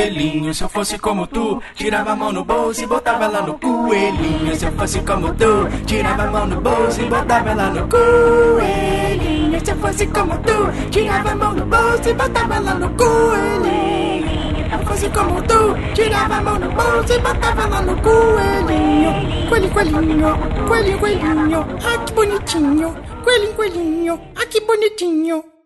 [0.00, 0.54] coelhinho.
[0.54, 4.56] Se eu fosse como tu, tirava a mão no bolso e botava ela no coelhinho.
[4.56, 9.64] Se eu fosse como tu, tirava a mão no bolso e botava ela no coelhinho.
[9.64, 14.30] Se eu fosse como tu, tirava a mão no bolso e botava ela no coelhinho.
[14.68, 19.48] Se eu fosse como tu, tirava a mão no bolso e botava ela no coelhinho.
[19.48, 21.66] Coelhinho, coelhinho, coelhinho, coelhinho.
[21.84, 22.96] Ah, que bonitinho.
[23.24, 24.20] Coelhinho, coelhinho.
[24.36, 25.59] Ah, que bonitinho.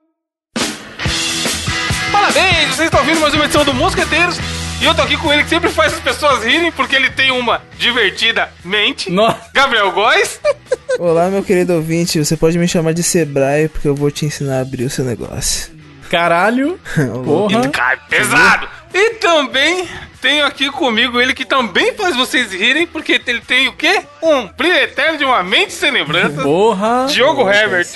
[2.25, 4.39] Parabéns, vocês estão ouvindo mais uma edição do Mosqueteiros.
[4.81, 7.31] E eu tô aqui com ele que sempre faz as pessoas rirem porque ele tem
[7.31, 9.11] uma divertida mente.
[9.11, 9.51] Nossa.
[9.53, 10.41] Gabriel Góes.
[10.99, 12.19] Olá, meu querido ouvinte.
[12.19, 15.05] Você pode me chamar de Sebrae porque eu vou te ensinar a abrir o seu
[15.05, 15.71] negócio.
[16.09, 16.81] Caralho.
[17.27, 17.69] Porra.
[17.69, 18.71] Cai pesado.
[18.95, 19.87] E também
[20.23, 24.03] tenho aqui comigo ele que também faz vocês rirem porque ele tem o quê?
[24.23, 26.41] Um brilho eterno de uma mente sem lembrança.
[26.41, 27.05] Porra.
[27.07, 27.87] Diogo Herbert.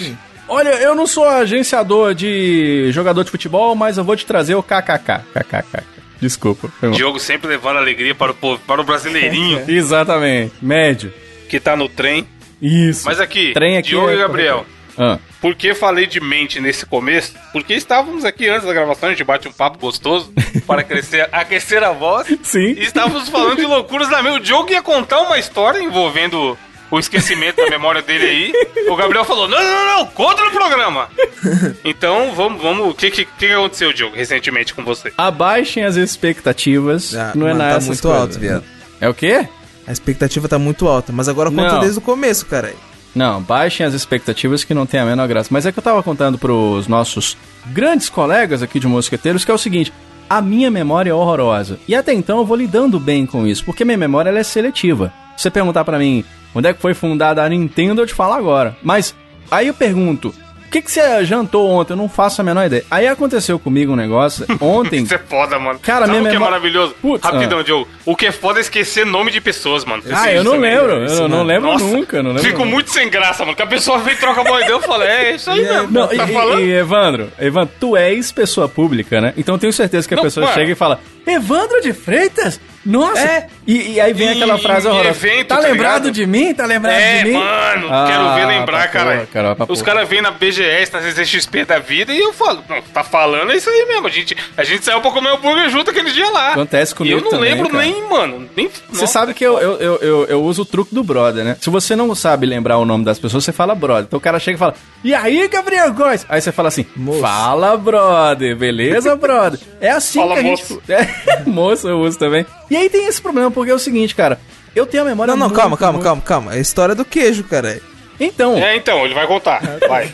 [0.48, 4.62] Olha, eu não sou agenciador de jogador de futebol, mas eu vou te trazer o
[4.62, 5.24] KKK.
[5.34, 5.84] KKK.
[6.20, 6.68] Desculpa.
[6.92, 10.54] Diogo sempre levando alegria para o povo, para o brasileirinho Exatamente.
[10.60, 11.12] Médio.
[11.48, 12.26] que tá no trem.
[12.60, 13.04] Isso.
[13.06, 14.66] Mas aqui, Trem aqui Diogo é e Gabriel.
[14.98, 15.18] Ah.
[15.40, 17.34] Por que falei de mente nesse começo?
[17.52, 20.32] Porque estávamos aqui antes da gravação, a gente bate um papo gostoso
[20.66, 22.26] para crescer, aquecer a voz.
[22.42, 22.72] Sim.
[22.76, 24.36] E estávamos falando de loucuras da mente.
[24.38, 26.58] O Diogo ia contar uma história envolvendo
[26.90, 28.52] o esquecimento da memória dele aí.
[28.88, 31.08] O Gabriel falou: não, não, não, conta no programa.
[31.84, 32.90] Então, vamos, vamos.
[32.90, 35.12] O que, que, que aconteceu, Diogo, recentemente com você?
[35.16, 37.14] Abaixem as expectativas.
[37.14, 37.78] Ah, não é mano, nada.
[37.80, 38.20] tá muito coisas.
[38.20, 38.64] alto, viado.
[39.00, 39.48] É o quê?
[39.86, 41.80] A expectativa tá muito alta, mas agora conta Não.
[41.80, 42.74] desde o começo, cara.
[43.14, 45.48] Não, baixem as expectativas que não tem a menor graça.
[45.50, 49.54] Mas é que eu tava contando pros nossos grandes colegas aqui de Mosqueteiros que é
[49.54, 49.92] o seguinte:
[50.28, 51.78] a minha memória é horrorosa.
[51.88, 55.12] E até então eu vou lidando bem com isso, porque minha memória ela é seletiva.
[55.38, 58.32] Se você perguntar pra mim onde é que foi fundada a Nintendo, eu te falo
[58.34, 58.76] agora.
[58.82, 59.14] Mas
[59.48, 60.34] aí eu pergunto.
[60.66, 61.94] O que, que você jantou ontem?
[61.94, 62.84] Eu não faço a menor ideia.
[62.90, 65.00] Aí aconteceu comigo um negócio ontem.
[65.04, 65.78] Isso é foda, mano.
[65.78, 66.94] Cara, Sabe minha o que é maravilhoso?
[67.00, 67.62] Putz, Rapidão, ah.
[67.62, 67.88] Diogo.
[68.04, 70.02] O que é foda é esquecer nome de pessoas, mano.
[70.12, 71.06] ah, eu não lembro.
[71.06, 72.22] isso, Eu não lembro Nossa, nunca.
[72.22, 72.70] Não lembro Fico nunca.
[72.70, 73.56] muito sem graça, mano.
[73.56, 75.90] Que a pessoa vem e troca a bola e eu falo, é isso aí mesmo.
[75.90, 76.60] Não, tá e, falando?
[76.60, 79.32] e, e, Evandro, Evandro, tu és pessoa pública, né?
[79.38, 80.58] Então eu tenho certeza que a Não, pessoa mano.
[80.58, 82.60] chega e fala, Evandro de Freitas?
[82.84, 83.20] Nossa!
[83.20, 83.46] É.
[83.68, 85.10] E, e aí vem Em- aquela frase horrorosa.
[85.10, 86.10] evento, tá, tá lembrado ligado?
[86.10, 86.54] de mim?
[86.54, 87.32] Tá lembrado É, de mim?
[87.34, 89.10] mano, Ah, quero ver lembrar, cara.
[89.30, 92.80] porra, cara, Os caras vêm na BGS, na CCXP da vida, e eu falo, não,
[92.80, 94.06] tá falando é isso aí mesmo.
[94.06, 96.52] A gente, a gente saiu pra comer hambúrguer junto aquele dia lá.
[96.52, 97.84] Acontece comigo E eu não também, lembro cara.
[97.84, 98.70] nem, mano, nem...
[98.90, 101.54] Você sabe que eu, eu, eu, eu, eu uso o truque do brother, né?
[101.60, 104.04] Se você não sabe lembrar o nome das pessoas, você fala brother.
[104.04, 104.74] Então o cara chega e fala,
[105.04, 106.24] e aí, Gabriel Góes?
[106.26, 107.20] Aí você fala assim, Moço.
[107.20, 109.60] fala brother, beleza, brother?
[109.78, 110.82] É assim Fala, que a moço.
[110.88, 110.88] gente...
[111.28, 112.46] É, moço eu uso também.
[112.70, 114.38] E aí tem esse problema, porque é o seguinte, cara,
[114.74, 116.54] eu tenho a memória Não, não, muito, calma, calma, muito- calma, calma.
[116.54, 117.80] É a história do queijo, cara.
[118.20, 119.60] Então, É, então, ele vai contar.
[119.88, 120.10] Vai.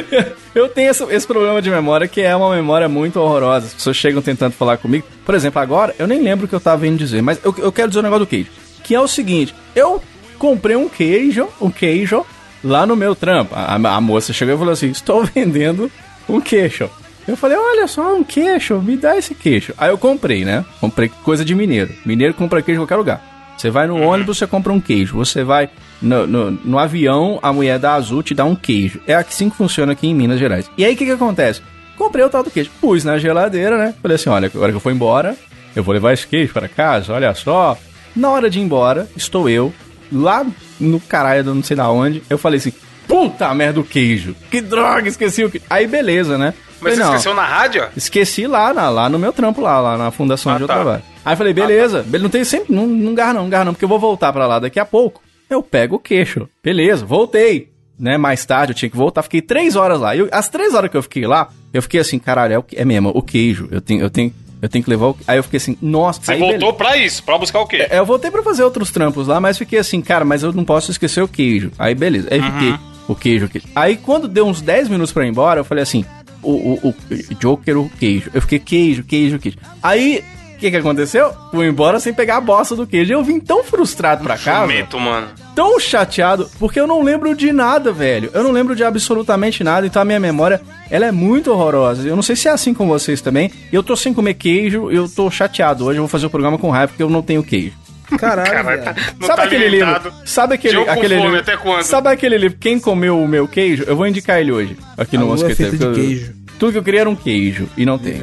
[0.54, 3.66] eu tenho esse, esse problema de memória que é uma memória muito horrorosa.
[3.66, 5.06] As pessoas chegam tentando falar comigo.
[5.24, 7.70] Por exemplo, agora, eu nem lembro o que eu tava indo dizer, mas eu, eu
[7.72, 8.48] quero dizer o negócio do queijo.
[8.82, 10.02] Que é o seguinte, eu
[10.38, 12.24] comprei um queijo, um queijo,
[12.64, 13.54] lá no meu trampo.
[13.54, 15.90] A, a moça chegou e falou assim, estou vendendo
[16.28, 16.88] um queijo.
[17.26, 19.72] Eu falei, olha só, um queijo, me dá esse queijo.
[19.78, 20.64] Aí eu comprei, né?
[20.80, 21.92] Comprei coisa de mineiro.
[22.04, 23.32] Mineiro compra queijo em qualquer lugar.
[23.56, 25.16] Você vai no ônibus, você compra um queijo.
[25.16, 29.00] Você vai no, no, no avião, a mulher da Azul te dá um queijo.
[29.06, 30.68] É assim que funciona aqui em Minas Gerais.
[30.76, 31.62] E aí o que, que acontece?
[31.96, 33.94] Comprei o tal do queijo, pus na geladeira, né?
[34.02, 35.36] Falei assim: olha, agora que eu for embora,
[35.76, 37.78] eu vou levar esse queijo para casa, olha só.
[38.16, 39.72] Na hora de ir embora, estou eu,
[40.12, 40.44] lá
[40.80, 42.22] no caralho, do não sei da onde.
[42.28, 42.72] Eu falei assim:
[43.06, 44.34] puta merda, o queijo.
[44.50, 45.66] Que droga, esqueci o queijo.
[45.70, 46.52] Aí beleza, né?
[46.82, 47.84] Mas Falei, você "Não." esqueceu na rádio?
[47.96, 50.74] Esqueci lá, na- lá no meu trampo, lá, lá na fundação Ah, onde eu tá.
[50.74, 51.02] trabalho.
[51.24, 53.84] Aí falei, beleza, be- não tem sempre, não, não garra não, não garra não, porque
[53.84, 55.22] eu vou voltar pra lá daqui a pouco.
[55.48, 56.48] Eu pego o queixo.
[56.62, 57.70] Beleza, voltei.
[57.98, 60.16] Né, mais tarde eu tinha que voltar, fiquei três horas lá.
[60.16, 62.84] Eu, as três horas que eu fiquei lá, eu fiquei assim, caralho, é, o é
[62.84, 63.68] mesmo, o queijo.
[63.70, 65.16] Eu tenho, eu tenho, eu tenho que levar o.
[65.28, 66.76] Aí eu fiquei assim, nossa, Você aí voltou beleza.
[66.78, 67.86] pra isso, pra buscar o quê?
[67.88, 70.64] É, Eu voltei pra fazer outros trampos lá, mas fiquei assim, cara, mas eu não
[70.64, 71.70] posso esquecer o queijo.
[71.78, 72.74] Aí beleza, aí fiquei
[73.06, 73.62] o queijo aqui.
[73.76, 76.04] Aí quando deu uns 10 minutos pra ir embora, eu falei assim,
[76.42, 78.30] o, o, o Joker, o queijo.
[78.34, 79.58] Eu fiquei queijo, queijo, queijo.
[79.82, 80.22] Aí,
[80.54, 81.32] o que que aconteceu?
[81.50, 83.12] Fui embora sem pegar a bosta do queijo.
[83.12, 85.26] Eu vim tão frustrado pra casa, Jumento, mano.
[85.56, 88.30] tão chateado, porque eu não lembro de nada, velho.
[88.32, 92.06] Eu não lembro de absolutamente nada, então a minha memória, ela é muito horrorosa.
[92.06, 93.50] Eu não sei se é assim com vocês também.
[93.72, 95.84] Eu tô sem comer queijo, eu tô chateado.
[95.84, 97.81] Hoje eu vou fazer o programa com raiva porque eu não tenho queijo.
[98.18, 100.12] Caralho, Caralho, tá- sabe tá aquele livro?
[100.24, 101.40] Sabe aquele, aquele fome, livro?
[101.40, 101.82] até quando?
[101.82, 102.58] Sabe aquele livro?
[102.58, 103.84] Quem comeu o meu queijo?
[103.86, 106.32] Eu vou indicar ele hoje, aqui no A é feita de porque eu- queijo.
[106.58, 108.22] Tudo que eu queria era um queijo, e não tem.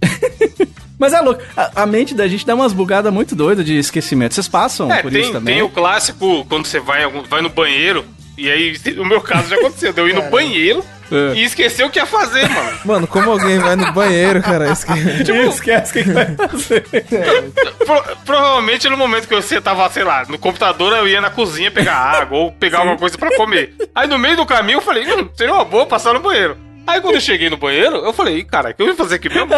[0.98, 4.34] Mas é louco, a, a mente da gente dá umas bugadas muito doidas de esquecimento.
[4.34, 5.54] Vocês passam É, por isso tem, também?
[5.56, 8.04] tem o clássico quando você vai, vai no banheiro,
[8.38, 11.34] e aí, no meu caso já aconteceu, eu ir no banheiro, É.
[11.34, 12.78] e esqueceu o que ia fazer, mano.
[12.84, 14.66] Mano, como alguém vai no banheiro, cara?
[14.74, 15.22] Que...
[15.24, 16.84] Tipo, esquece o que, vai fazer.
[17.84, 21.70] Pro- provavelmente no momento que você tava, sei lá, no computador, eu ia na cozinha
[21.70, 23.74] pegar água ou pegar alguma coisa pra comer.
[23.94, 26.56] Aí no meio do caminho eu falei, hum, seria uma boa passar no banheiro.
[26.86, 29.14] Aí quando eu cheguei no banheiro, eu falei, "Ih, cara, o que eu vim fazer
[29.14, 29.48] aqui mesmo?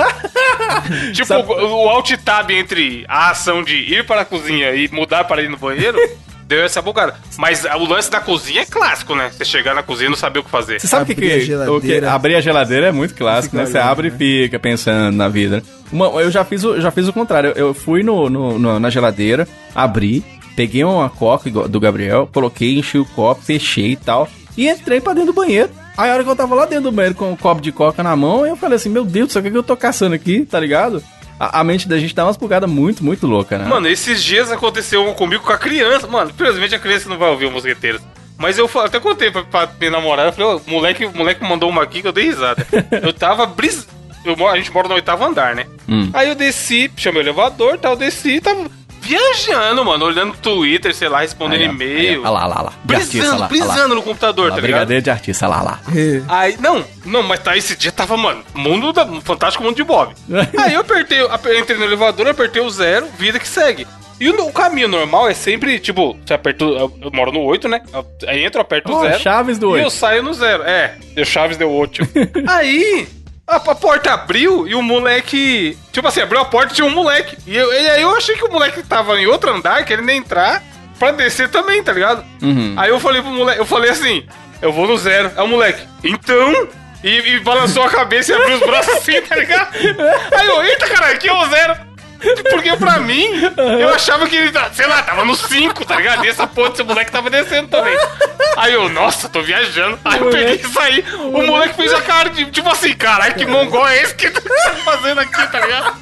[1.15, 4.89] tipo, Sabe- o, o alt tab entre a ação de ir para a cozinha e
[4.89, 5.99] mudar para ir no banheiro,
[6.47, 7.15] deu essa bugada.
[7.39, 9.31] Mas o lance da cozinha é clássico, né?
[9.33, 10.81] Você chegar na cozinha e não saber o que fazer.
[10.81, 13.57] Você sabe o que, Abrir a que, o que abrir a geladeira é muito clássico,
[13.57, 13.67] né?
[13.67, 14.17] Você abre né?
[14.17, 15.63] e fica pensando na vida.
[15.93, 17.53] Uma- eu já fiz o, já fiz o contrário.
[17.57, 20.25] Eu, fui no, no- no- na geladeira, abri,
[20.57, 25.13] peguei uma coca do Gabriel, coloquei, enchi o copo, fechei e tal, e entrei pra
[25.13, 25.71] dentro do banheiro.
[25.97, 28.03] Aí a hora que eu tava lá dentro do banheiro com o copo de coca
[28.03, 30.59] na mão, eu falei assim, meu Deus o que, que eu tô caçando aqui, tá
[30.59, 31.03] ligado?
[31.45, 33.65] A, a mente da gente dá umas bugadas muito, muito louca, né?
[33.67, 36.07] Mano, esses dias aconteceu comigo com a criança.
[36.07, 38.01] Mano, infelizmente a criança não vai ouvir o Mosqueteiros.
[38.39, 41.71] Mas eu até contei pra, pra minha namorada, eu falei, ó, moleque, o moleque mandou
[41.71, 42.67] uma aqui que eu dei risada.
[43.03, 43.87] Eu tava bris...
[44.25, 45.67] eu a gente mora no oitavo andar, né?
[45.89, 46.11] Hum.
[46.13, 48.69] Aí eu desci, chamei o elevador, tal, eu desci, tava
[49.05, 52.21] viajando, mano, olhando no Twitter, sei lá, respondendo Aí, e-mail.
[52.23, 52.73] Olha lá, olha lá, lá.
[52.83, 53.49] Brisando, lá, lá.
[53.49, 54.79] brisando no computador, Olha tá lá, ligado?
[54.81, 55.81] Brigadeiro de artista, olha lá, lá.
[56.29, 60.15] Aí, não, não, mas tá, esse dia tava, mano, mundo da, fantástico mundo de Bob.
[60.59, 63.87] Aí eu apertei, aper- entrei no elevador, apertei o zero, vida que segue.
[64.21, 67.41] E o, o caminho normal é sempre, tipo, você aperta, o- eu, eu moro no
[67.41, 67.83] 8, né?
[68.29, 69.21] Aí entra, eu aperto o Ó, zero.
[69.21, 69.91] Chaves do E eu 8.
[69.93, 70.63] saio no zero.
[70.63, 72.01] É, deu Chaves, deu 8.
[72.47, 73.09] aí,
[73.47, 75.79] a, a porta abriu e o moleque.
[75.93, 77.37] Tipo assim, abriu a porta e tinha um moleque.
[77.47, 80.63] E, eu, e aí eu achei que o moleque tava em outro andar, querendo entrar
[80.99, 82.25] pra descer também, tá ligado?
[82.43, 82.75] Uhum.
[82.77, 84.27] Aí eu falei pro moleque, eu falei assim,
[84.63, 85.31] eu vou no zero.
[85.37, 86.69] Aí o moleque, então.
[87.03, 89.75] E, e balançou a cabeça e abriu os braços assim, tá ligado?
[89.77, 91.77] Aí eu, eita caralho, aqui é o zero.
[92.51, 93.25] Porque pra mim,
[93.81, 96.25] eu achava que ele, tá- sei lá, tava no 5, tá ligado?
[96.25, 97.97] E essa porra desse moleque tava descendo também.
[98.57, 99.99] Aí eu, nossa, tô viajando.
[100.05, 101.05] Aí eu peguei e saí.
[101.19, 104.41] O moleque fez a cara de, tipo assim, caralho, que mongol é esse que tá
[104.85, 105.95] fazendo aqui, tá ligado?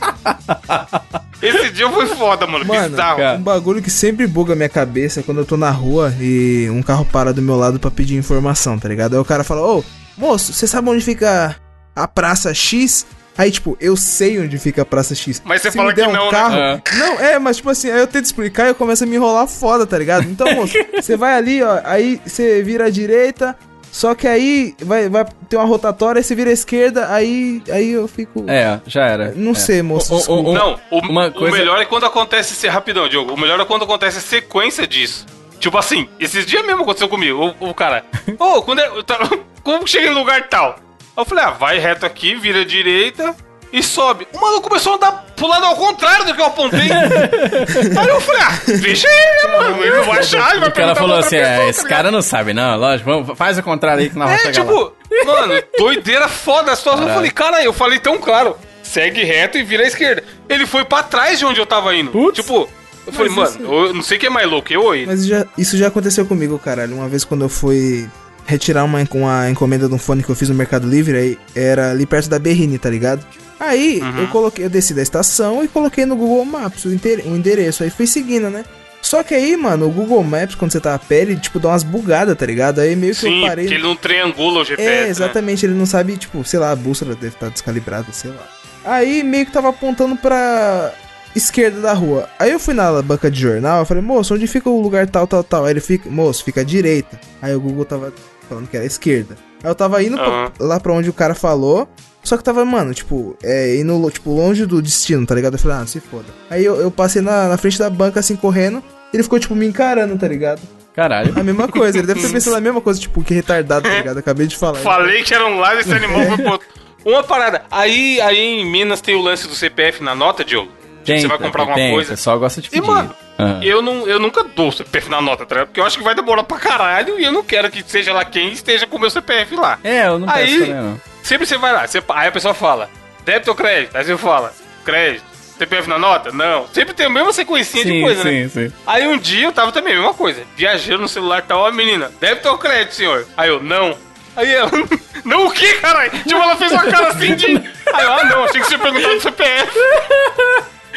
[1.41, 2.65] Esse dia foi foda, mano.
[2.65, 3.19] Mano, bizarro.
[3.19, 3.39] cara.
[3.39, 6.69] Um bagulho que sempre buga a minha cabeça é quando eu tô na rua e
[6.71, 9.15] um carro para do meu lado pra pedir informação, tá ligado?
[9.15, 9.85] Aí o cara fala, ô,
[10.17, 11.57] moço, você sabe onde fica
[11.97, 13.05] a Praça X?
[13.37, 15.41] Aí, tipo, eu sei onde fica a Praça X.
[15.45, 16.31] Mas você Se fala me der que um não, né?
[16.31, 16.57] carro...
[16.59, 16.83] É.
[16.99, 19.47] Não, é, mas tipo assim, aí eu tento explicar e eu começo a me enrolar
[19.49, 20.25] foda, tá ligado?
[20.29, 23.57] Então, moço, você vai ali, ó, aí você vira à direita,
[23.91, 27.91] só que aí vai, vai ter uma rotatória, aí você vira à esquerda, aí, aí
[27.93, 28.45] eu fico...
[28.49, 29.33] É, já era.
[29.35, 29.55] Não É.
[29.55, 33.09] sei, moço, O- o- o- Não, o, uma o coisa- melhor é quando acontece rapidão,
[33.09, 33.33] Diogo.
[33.33, 35.25] O melhor é quando acontece a sequência disso.
[35.59, 37.55] Tipo assim, esses dias mesmo aconteceu comigo.
[37.61, 38.05] O, o cara,
[38.39, 39.03] ô, quando é.
[39.05, 39.19] tá-
[39.63, 40.77] como chega em lugar tal?
[41.17, 43.35] Aí eu falei, ah, vai reto aqui, vira à direita
[43.73, 44.27] e sobe.
[44.33, 46.91] O maluco começou a andar pro lado ao contrário do que eu apontei.
[46.91, 49.83] Aí eu falei, ah, deixa ele, né, mano?
[49.85, 52.11] Ele vai achar, ele vai O cara falou pra assim: é, pessoa, esse tá cara
[52.11, 52.77] não sabe, não.
[52.77, 54.73] Lógico, vamos, faz o contrário aí que nós vamos é, chegar lá.
[54.73, 57.09] tipo, mano, doideira foda a situação.
[57.09, 58.57] Eu falei, cara, eu falei tão claro.
[58.83, 60.23] Segue reto e vira à esquerda.
[60.49, 62.11] Ele foi pra trás de onde eu tava indo.
[62.11, 62.37] Putz.
[62.37, 62.69] Tipo,
[63.07, 65.07] eu falei, Mas mano, eu não sei quem é mais louco, eu ou ele.
[65.07, 66.95] Mas já- isso já aconteceu comigo, caralho.
[66.95, 68.07] Uma vez quando eu fui
[68.47, 71.91] retirar uma, uma encomenda de um fone que eu fiz no Mercado Livre, aí era
[71.91, 73.25] ali perto da Berrine, tá ligado?
[73.59, 77.85] Aí eu coloquei, eu desci da estação e coloquei no Google Maps o, o endereço,
[77.85, 78.65] aí fui seguindo, né?
[79.01, 81.71] Só que aí, mano, o Google Maps, quando você tá a pé, ele, tipo, dá
[81.71, 82.81] umas bugadas, tá ligado?
[82.81, 83.65] Aí meio que Sim, eu parei.
[83.65, 84.89] porque ele não triangula o GPS.
[84.89, 85.09] É, né?
[85.09, 88.47] exatamente, ele não sabe, tipo, sei lá, a bússola deve estar descalibrada, sei lá.
[88.85, 90.93] Aí meio que tava apontando pra
[91.35, 92.29] esquerda da rua.
[92.39, 95.27] Aí eu fui na banca de jornal, eu falei, moço, onde fica o lugar tal,
[95.27, 95.65] tal, tal?
[95.65, 97.21] Aí ele fica, moço, fica à direita.
[97.41, 98.13] Aí o Google tava
[98.49, 99.37] falando que era esquerda.
[99.63, 100.53] Aí eu tava indo pra- Aham.
[100.61, 101.89] lá pra onde o cara falou.
[102.25, 105.55] Só que tava, mano, tipo, é, indo, tipo, longe do destino, tá ligado?
[105.55, 106.27] Eu falei, ah, se foda.
[106.49, 108.81] Aí eu, eu passei na, na frente da banca, assim, correndo.
[109.13, 110.61] Ele ficou, tipo, me encarando, tá ligado?
[110.95, 111.33] Caralho.
[111.39, 114.19] A mesma coisa, ele deve ter pensado a mesma coisa, tipo, que retardado, tá ligado?
[114.19, 114.79] Acabei de falar.
[114.79, 116.69] Falei que era um lado, esse animal foi pro outro.
[117.05, 117.63] Uma parada.
[117.69, 120.71] Aí, aí em Minas tem o lance do CPF na nota, Diogo.
[121.03, 122.11] Tipo, você vai comprar alguma tem, coisa.
[122.11, 122.87] Pessoal gosta de E, pedir.
[122.87, 123.59] mano, Ah.
[123.63, 125.67] eu, não, eu nunca dou o CPF na nota, tá?
[125.67, 128.25] Porque eu acho que vai demorar pra caralho e eu não quero que seja lá
[128.25, 129.79] quem esteja com o meu CPF lá.
[129.83, 131.01] É, eu não peço Aí, também, não.
[131.23, 132.89] sempre você vai lá, você- aí a pessoa fala,
[133.25, 133.97] débito ou crédito?
[133.97, 134.53] Aí você fala,
[134.85, 135.25] crédito.
[135.59, 136.33] CPF na nota?
[136.33, 136.67] Não.
[136.73, 138.49] Sempre tem a mesma sequência de Sim, coisa, sim, né?
[138.49, 138.73] sim.
[138.85, 140.43] Aí um dia eu tava também, a mesma coisa.
[140.57, 143.27] Viajando no celular e tal, a menina, débito ou crédito, senhor?
[143.37, 143.97] Aí eu, não.
[144.35, 144.71] Aí ela,
[145.25, 146.11] não o quê, caralho?
[146.11, 147.47] Tipo, ela fez uma cara assim de.
[147.93, 149.73] Aí eu, ah, não, achei que você ia perguntar do CPF.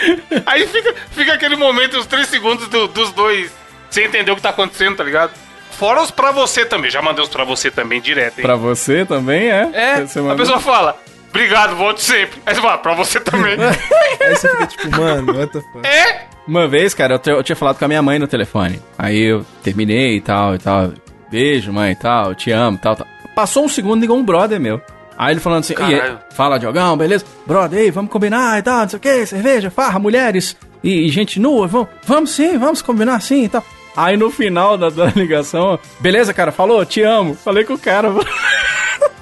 [0.45, 3.51] Aí fica, fica aquele momento, os três segundos do- dos dois,
[3.89, 5.31] sem entender o que tá acontecendo, tá ligado?
[5.71, 8.43] Fora os pra você também, já mandei os pra você também direto, hein?
[8.43, 9.69] Pra você também, é?
[9.73, 10.97] É, Você a pessoa fala,
[11.29, 12.41] obrigado, volte sempre.
[12.45, 13.55] Aí você fala, pra você também.
[14.21, 15.85] Aí você fica tipo, mano, what the fuck?
[15.85, 16.27] é?
[16.47, 18.81] Uma vez, cara, eu, eu tinha falado com a minha mãe no telefone.
[18.97, 20.93] Aí eu terminei e tal e tal.
[21.29, 23.07] Beijo, mãe e tal, te amo e tal, tal.
[23.35, 24.79] Passou um segundo, ligou um brother meu.
[25.17, 26.19] Aí ele falando assim, Caralho.
[26.31, 27.23] fala Diogão, beleza?
[27.45, 31.09] Brother, aí, vamos combinar e tal, não sei o que, cerveja, farra, mulheres e, e
[31.09, 33.63] gente nua, vamos, vamos sim, vamos combinar sim e tal.
[33.95, 37.33] Aí no final da, da ligação, beleza, cara, falou, te amo.
[37.33, 38.09] Falei com o cara,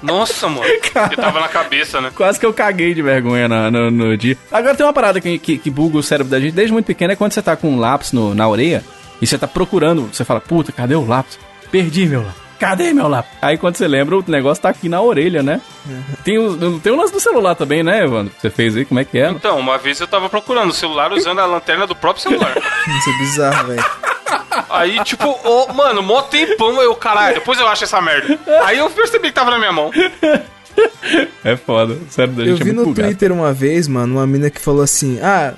[0.02, 0.62] Nossa, mano.
[0.92, 2.10] Porque tava na cabeça, né?
[2.14, 4.36] quase que eu caguei de vergonha na- no, no dia.
[4.50, 7.12] Agora tem uma parada que, que, que buga o cérebro da gente desde muito pequeno,
[7.12, 8.82] é quando você tá com um lápis no- na orelha
[9.22, 11.38] e você tá procurando, você fala, puta, cadê o lápis?
[11.70, 12.43] Perdi meu lápis.
[12.64, 13.30] Cadê meu lápis?
[13.42, 15.60] Aí quando você lembra, o negócio tá aqui na orelha, né?
[16.24, 18.32] Tem o, tem o lance do celular também, né, Evandro?
[18.38, 19.30] Você fez aí, como é que é?
[19.30, 22.54] Então, uma vez eu tava procurando o celular usando a lanterna do próprio celular.
[22.56, 23.84] Isso é bizarro, velho.
[24.70, 28.38] Aí, tipo, ô, mano, mó tempão eu, caralho, depois eu acho essa merda.
[28.64, 29.90] Aí eu percebi que tava na minha mão.
[31.44, 33.08] É foda, o cérebro da Eu gente é vi muito no bugado.
[33.08, 35.54] Twitter uma vez, mano, uma mina que falou assim: Ah,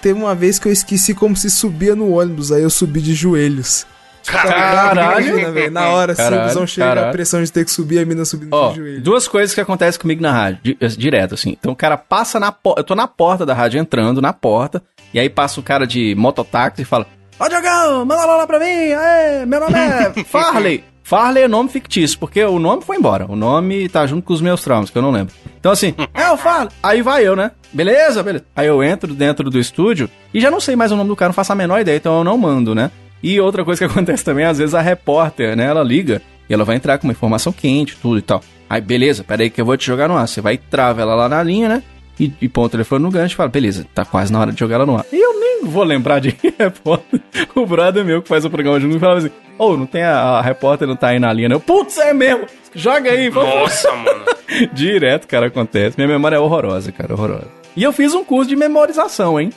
[0.00, 3.12] teve uma vez que eu esqueci como se subia no ônibus, aí eu subi de
[3.14, 3.86] joelhos.
[4.24, 5.38] Caralho.
[5.38, 7.08] Imagina, na hora, se o Caralho, busão chega, caralho.
[7.08, 9.02] a pressão de ter que subir, a mina subindo Ó, de joelhos.
[9.02, 11.50] duas coisas que acontecem comigo na rádio, di- direto, assim.
[11.58, 14.82] Então o cara passa na porta, eu tô na porta da rádio entrando, na porta,
[15.12, 17.06] e aí passa o cara de mototáxi e fala:
[17.38, 20.84] Ó, Diogão, manda lá, lá pra mim, aê, meu nome é Farley.
[21.06, 23.26] Farley é nome fictício, porque o nome foi embora.
[23.30, 25.34] O nome tá junto com os meus traumas, que eu não lembro.
[25.60, 26.70] Então assim, é o Farley.
[26.82, 27.50] Aí vai eu, né?
[27.74, 28.44] Beleza, beleza.
[28.56, 31.28] Aí eu entro dentro do estúdio e já não sei mais o nome do cara,
[31.28, 32.90] não faço a menor ideia, então eu não mando, né?
[33.24, 36.62] E outra coisa que acontece também, às vezes a repórter, né, ela liga e ela
[36.62, 38.42] vai entrar com uma informação quente, tudo e tal.
[38.68, 40.28] Aí, beleza, peraí que eu vou te jogar no ar.
[40.28, 41.82] Você vai e trava ela lá na linha, né?
[42.20, 44.60] E, e põe o telefone no gancho e fala, beleza, tá quase na hora de
[44.60, 45.06] jogar ela no ar.
[45.10, 47.22] E eu nem vou lembrar de repórter.
[47.54, 50.18] O brother meu que faz o programa junto me falava assim, ô, não tem a,
[50.18, 51.58] a repórter não tá aí na linha, né?
[51.58, 52.46] Putz, é mesmo!
[52.74, 53.54] Joga aí, vamos.
[53.54, 54.24] Nossa, mano.
[54.72, 55.96] Direto, cara, acontece.
[55.96, 57.48] Minha memória é horrorosa, cara, horrorosa.
[57.74, 59.50] E eu fiz um curso de memorização, hein?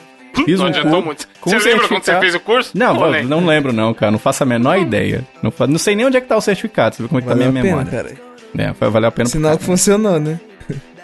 [0.46, 1.28] Fiz Não um adiantou curso muito.
[1.42, 2.72] com Você lembra quando você fez o curso?
[2.78, 3.26] Não, eu nem?
[3.26, 4.12] não lembro não, cara.
[4.12, 5.24] Não faço a menor ideia.
[5.42, 6.96] Não, fa- não sei nem onde é que tá o certificado.
[6.96, 7.92] Você vê como é que Valeu tá a a minha pena, memória.
[8.56, 8.70] cara.
[8.70, 9.30] É, foi, valeu a pena.
[9.30, 10.40] Sinal que funcionou, né?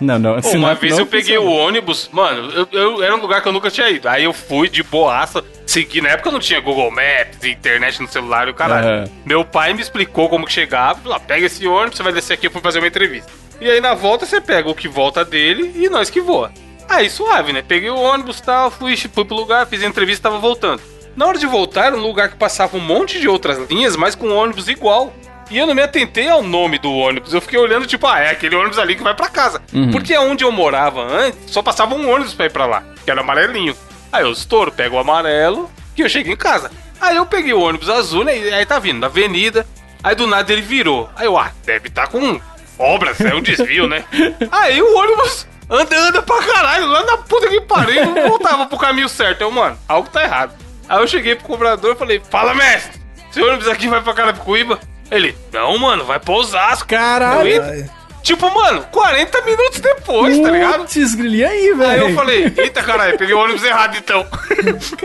[0.01, 0.41] Não, não.
[0.41, 3.53] Pô, uma vez eu peguei o ônibus, mano, eu, eu- era um lugar que eu
[3.53, 4.09] nunca tinha ido.
[4.09, 6.01] Aí eu fui de boaça, segui.
[6.01, 8.87] Na época não tinha Google Maps, internet no celular e o caralho.
[8.87, 9.03] Aham.
[9.25, 10.99] Meu pai me explicou como que chegava.
[10.99, 13.31] Falou, ah, pega esse ônibus, você vai descer aqui, eu fui fazer uma entrevista.
[13.61, 16.51] E aí na volta você pega o que volta dele e nós que voa.
[16.89, 17.63] Aí suave, né?
[17.65, 20.81] Peguei o ônibus e tal, fui, fui pro lugar, fiz a entrevista e tava voltando.
[21.15, 24.15] Na hora de voltar, era um lugar que passava um monte de outras linhas, mas
[24.15, 25.13] com um ônibus igual.
[25.51, 27.33] E eu não me atentei ao nome do ônibus.
[27.33, 29.61] Eu fiquei olhando, tipo, ah, é aquele ônibus ali que vai pra casa.
[29.91, 33.21] Porque onde eu morava antes, só passava um ônibus pra ir pra lá, que era
[33.21, 33.75] amarelinho.
[34.11, 36.71] Aí eu estouro, pego o amarelo e eu chego em casa.
[36.99, 38.33] Aí eu peguei o ônibus azul, né?
[38.33, 39.67] Aí tá vindo, na avenida.
[40.03, 41.09] Aí do nada ele virou.
[41.15, 42.39] Aí eu, ah, deve tá com
[42.79, 44.03] obras, é um desvio, né?
[44.51, 48.77] Aí o ônibus anda, anda pra caralho, lá na puta que pariu, não voltava pro
[48.77, 49.41] caminho certo.
[49.41, 50.53] Eu, mano, algo tá errado.
[50.87, 54.79] Aí eu cheguei pro cobrador e falei, fala, mestre, esse ônibus aqui vai pra Carapicuíba?
[55.09, 56.87] Ele, não, mano, vai pra Osasco.
[56.87, 57.89] Caralho.
[58.21, 60.77] Tipo, mano, 40 minutos depois, tá ligado?
[60.79, 62.09] Putz, grili aí, Aí velho.
[62.09, 64.25] eu falei, eita caralho, peguei o ônibus errado então.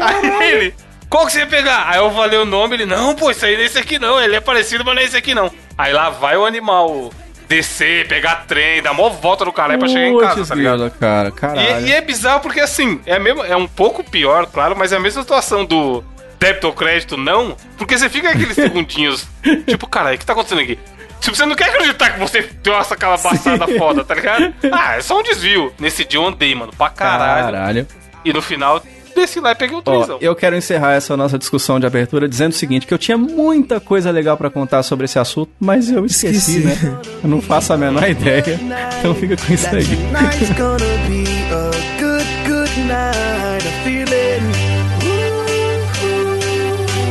[0.00, 0.74] Aí ele,
[1.10, 1.88] qual que você ia pegar?
[1.88, 4.20] Aí eu falei o nome, ele, não, pô, isso aí não é esse aqui não,
[4.20, 5.50] ele é parecido, mas não é esse aqui não.
[5.76, 7.10] Aí lá vai o animal
[7.48, 10.90] descer, pegar trem, dar mó volta no caralho pra chegar em casa, tá ligado?
[10.92, 11.86] cara, caralho.
[11.86, 14.96] E, e é bizarro porque assim, é, mesmo, é um pouco pior, claro, mas é
[14.96, 16.04] a mesma situação do
[16.38, 19.26] débito ou crédito não, porque você fica aqueles segundinhos,
[19.66, 20.78] tipo, caralho, o que tá acontecendo aqui?
[21.20, 24.54] Tipo, você não quer acreditar que você deu essa calabaçada foda, tá ligado?
[24.70, 25.74] Ah, é só um desvio.
[25.76, 27.44] Nesse dia eu andei, mano, pra caralho.
[27.46, 27.88] Caralho.
[28.24, 28.80] E no final,
[29.20, 30.18] desci lá e peguei o trenzão.
[30.20, 33.80] eu quero encerrar essa nossa discussão de abertura dizendo o seguinte, que eu tinha muita
[33.80, 36.84] coisa legal pra contar sobre esse assunto, mas eu esqueci, Esqueci.
[36.84, 36.98] né?
[37.22, 38.58] Eu não faço a menor ideia.
[38.98, 39.84] Então fica com isso aí.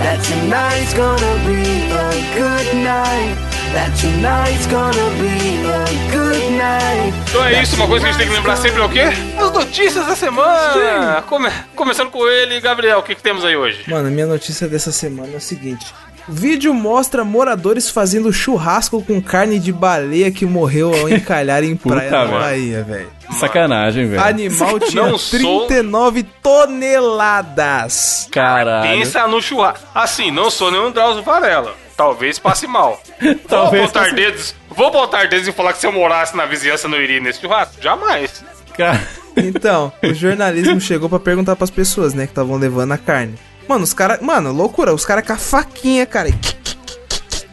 [0.03, 3.56] That tonight's gonna be a good night.
[3.73, 7.13] That tonight's gonna be a good night.
[7.29, 9.01] Então é isso, uma coisa que a gente tem que lembrar sempre é o quê?
[9.37, 11.21] As notícias da semana!
[11.27, 13.83] Come- começando com ele, Gabriel, o que, que temos aí hoje?
[13.87, 15.85] Mano, a minha notícia dessa semana é o seguinte.
[16.27, 21.75] O vídeo mostra moradores fazendo churrasco com carne de baleia que morreu ao encalhar em
[21.77, 22.39] Puta, praia na velho.
[22.39, 23.09] Bahia, velho.
[23.39, 24.21] Sacanagem, velho.
[24.23, 28.27] Animal tinha Não sou- 39 toneladas.
[28.31, 28.89] Caralho.
[28.89, 29.85] Pensa no churrasco.
[29.93, 31.73] Assim, não sou nenhum Drauzio Varela.
[31.97, 33.01] Talvez passe mal.
[33.49, 34.55] Talvez vou botar passe- dedos.
[34.69, 37.81] Vou botar dedos e falar que se eu morasse na vizinhança não iria nesse churrasco?
[37.81, 38.43] Jamais.
[38.77, 39.01] Cara...
[39.39, 43.35] Então, o jornalismo chegou pra perguntar pras pessoas, né, que estavam levando a carne.
[43.67, 44.19] Mano, os caras.
[44.19, 46.29] Mano, loucura, os caras com a faquinha, cara.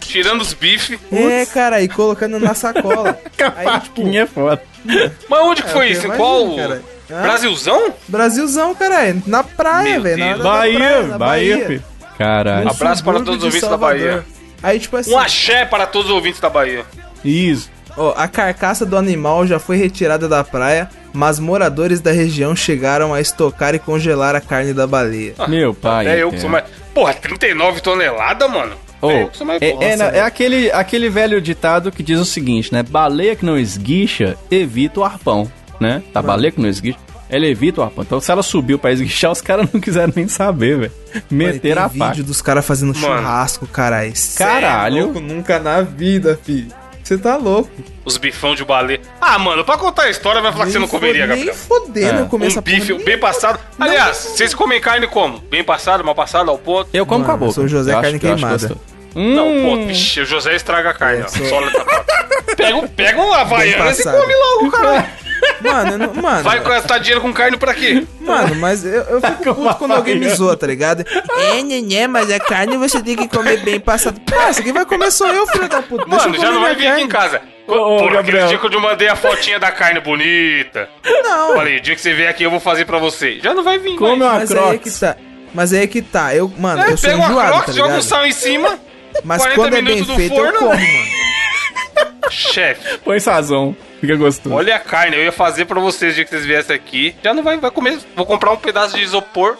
[0.00, 0.98] Tirando os bifes.
[1.12, 3.18] É, cara, e colocando na sacola.
[3.56, 4.62] Aí, tipo, Faquinha é foda.
[5.28, 6.02] Mas onde que É, foi isso?
[6.02, 6.56] Em imagino, qual?
[6.56, 6.82] cara.
[7.22, 7.94] Brasilzão?
[8.08, 9.22] Brasilzão, caralho.
[9.26, 10.42] Na praia, velho.
[10.42, 11.84] Bahia, praia, na Bahia, filho.
[12.18, 12.68] Caralho.
[12.68, 13.76] Abraço para todos os ouvintes da.
[13.76, 14.24] Bahia.
[14.62, 15.12] Aí, tipo assim.
[15.12, 16.84] Um axé para todos os ouvintes da Bahia.
[17.24, 17.70] Isso.
[17.96, 23.14] Ó, a carcaça do animal já foi retirada da praia, mas moradores da região chegaram
[23.14, 25.34] a estocar e congelar a carne da baleia.
[25.48, 26.06] Meu pai.
[26.06, 26.64] É eu que sou mais.
[26.92, 28.76] Porra, 39 toneladas, mano?
[29.00, 29.62] Ô, é eu que sou mais.
[29.62, 32.82] é, Nossa, é é aquele, aquele velho ditado que diz o seguinte, né?
[32.82, 36.02] Baleia que não esguicha, evita o arpão, né?
[36.14, 36.98] A baleia que não esguicha,
[37.34, 38.04] ela evita o arpão.
[38.04, 40.92] Então, se ela subiu pra esguichar, os caras não quiseram nem saber, velho.
[41.30, 42.10] Meter a faca.
[42.10, 43.16] vídeo dos caras fazendo Mano.
[43.18, 44.12] churrasco, caralho.
[44.14, 45.04] Cê é Caralho.
[45.04, 46.68] louco, nunca na vida, fi.
[47.02, 47.68] Você tá louco.
[48.02, 48.98] Os bifão de baleia.
[49.20, 51.46] Ah, mano, pra contar a história vai falar que você não Nem comeria, Gabriel.
[51.46, 52.20] Nem fodendo É.
[52.22, 53.58] eu comer essa Um bife bem passado.
[53.78, 54.36] Não, Aliás, não.
[54.36, 55.38] vocês comem carne como?
[55.50, 56.88] Bem passado, mal passado, ao ponto?
[56.94, 57.50] Eu como Mano, com a boca.
[57.50, 58.52] eu sou José Eu Carne acho Queimada.
[58.68, 58.80] gostoso.
[59.14, 59.86] Não, Hum, ponto.
[59.88, 61.28] Vixe, o José estraga a carne, É, ó.
[61.28, 61.60] sou- Só.
[62.56, 65.06] Pega, um- pega um Havaianas e come logo, cara.
[65.60, 68.04] Mano, eu não- mano, Vai gastar dinheiro com carne pra quê?
[68.20, 71.04] mano, mas eu, eu fico puto quando alguém me zoa, tá ligado?
[71.38, 74.20] É, nenê, mas a carne você tem que comer bem passado.
[74.30, 76.04] Nossa, quem vai comer sou eu, filho da puta.
[76.06, 77.40] Mano, já não vai vir aqui em casa.
[77.66, 80.88] Ô, ô, Por aquele dia que eu te mandei a fotinha da carne bonita.
[81.04, 83.38] Não, Falei, o dia que você vier aqui eu vou fazer pra você.
[83.40, 84.20] Já não vai vir, Come mais.
[84.20, 85.00] uma mas aí é que crocs.
[85.00, 85.16] tá.
[85.54, 86.34] Mas aí é que tá.
[86.34, 88.02] Eu, mano, É, eu sou pega uma enjoado, crocs, tá joga um ligado?
[88.02, 88.78] sal em cima.
[89.24, 90.76] Mas 40 quando é bem feito, forno, eu como, né?
[90.76, 91.24] mano.
[92.30, 93.76] Chefe, Põe sazão.
[94.06, 94.54] Fica gostoso.
[94.54, 95.16] olha a carne.
[95.16, 97.14] Eu ia fazer pra vocês o dia que vocês viessem aqui.
[97.22, 97.98] Já não vai, vai comer.
[98.16, 99.56] Vou comprar um pedaço de isopor,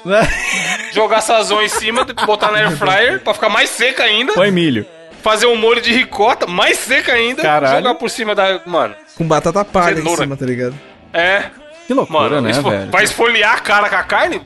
[0.92, 4.32] jogar sazão em cima, botar na air fryer pra ficar mais seca ainda.
[4.34, 4.86] Põe milho.
[5.22, 7.42] Fazer um molho de ricota, mais seca ainda.
[7.42, 7.78] Caralho.
[7.78, 8.60] Jogar por cima da.
[8.66, 10.22] Mano, Com batata palha em Cenoura.
[10.22, 10.74] cima, tá ligado?
[11.12, 11.44] é.
[11.86, 12.90] Que loucura, Mano, né, esfo- velho?
[12.90, 14.40] vai esfoliar a cara com a carne?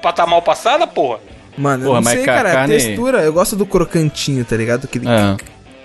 [0.00, 1.18] Pra tá mal passada, porra?
[1.58, 2.52] Mano, eu Porra, não mas sei, ca- cara.
[2.52, 4.84] carne- A textura, eu gosto do crocantinho, tá ligado?
[4.84, 5.04] Aquele...
[5.08, 5.36] É.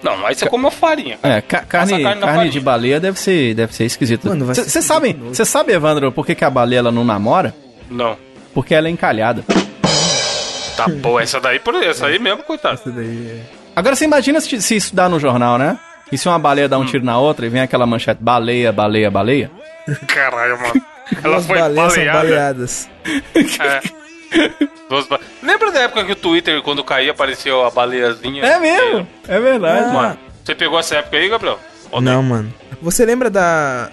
[0.03, 1.19] Não, aí você come a farinha.
[1.21, 4.27] É, ca- carne, carne carne, de baleia deve ser, deve ser esquisito.
[4.45, 7.53] Você sabe, você sabe, Evandro, por que, que a baleia ela não namora?
[7.89, 8.17] Não.
[8.53, 9.43] Porque ela é encalhada.
[10.75, 12.75] Tá, pô, essa daí, por essa aí mesmo, coitado.
[12.75, 13.41] Isso daí é...
[13.75, 15.77] Agora você imagina se, se isso dá no jornal, né?
[16.11, 19.09] E se uma baleia dá um tiro na outra e vem aquela manchete baleia, baleia,
[19.09, 19.51] baleia?
[20.07, 20.73] Caralho, mano.
[21.23, 22.17] Ela As foi baleias baleada.
[22.19, 22.89] baleadas.
[23.05, 23.81] É.
[24.89, 28.43] Duas ba- Lembra da época que o Twitter, quando caía, apareceu a baleiazinha?
[28.45, 29.85] É mesmo, é verdade.
[29.89, 29.93] Ah.
[29.93, 31.59] Mano, você pegou essa época aí, Gabriel?
[31.91, 32.53] Ou Não, mano.
[32.81, 33.89] Você lembra da...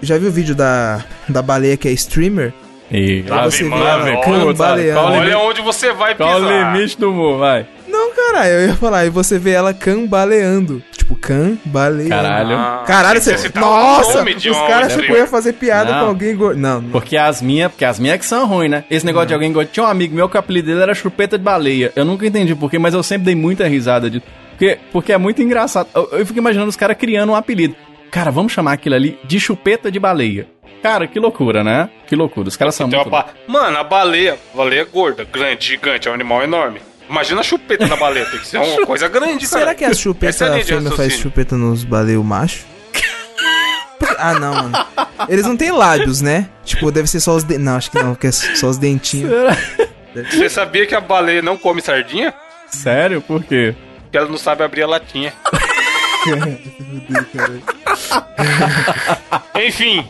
[0.00, 2.52] Já viu o vídeo da, da baleia que é streamer?
[2.90, 3.84] E Lá vem, mano.
[3.84, 6.30] Olha, Olha onde você vai pisar.
[6.30, 7.66] qual o limite do humor, vai.
[8.16, 9.06] Não, caralho, eu ia falar.
[9.06, 10.82] E você vê ela cambaleando.
[10.96, 12.08] Tipo, cambaleando.
[12.10, 12.56] Caralho.
[12.56, 15.00] Ah, Caralho, você Nossa, os caras streamer.
[15.06, 16.00] tipo, iam fazer piada Não.
[16.00, 16.36] com alguém...
[16.36, 16.90] go- Não, não.
[16.90, 18.84] Porque as minhas, porque as minhas que são ruins, né?
[18.90, 19.68] Esse negócio de alguém gordo.
[19.72, 21.92] Tinha um amigo meu que o apelido dele era chupeta de baleia.
[21.96, 24.20] Eu nunca entendi porquê, mas eu sempre dei muita risada de.
[24.50, 25.88] Porque, porque é muito engraçado.
[25.94, 27.74] Eu, eu fico imaginando os caras criando um apelido.
[28.10, 30.46] Cara, vamos chamar aquilo ali de chupeta de baleia.
[30.82, 31.88] Cara, que loucura, né?
[32.06, 32.48] Que loucura.
[32.48, 33.08] Os caras são muito.
[33.10, 36.80] ba- Mano, a baleia, a baleia é gorda, grande, gigante, é um animal enorme.
[37.10, 39.60] Imagina a chupeta da baleia, tem que ser uma coisa grande, cara.
[39.60, 42.64] Será que a Essa chupeta é a fêmea faz chupeta nos baleios macho?
[44.16, 44.86] Ah, não, mano.
[45.28, 46.48] Eles não têm lábios, né?
[46.64, 47.64] Tipo, deve ser só os dentes.
[47.64, 49.32] Não, acho que não, porque é só os dentinhos.
[50.30, 52.32] Você sabia que a baleia não come sardinha?
[52.68, 53.20] Sério?
[53.20, 53.74] Por quê?
[54.02, 55.32] Porque ela não sabe abrir a latinha.
[59.56, 60.06] Enfim.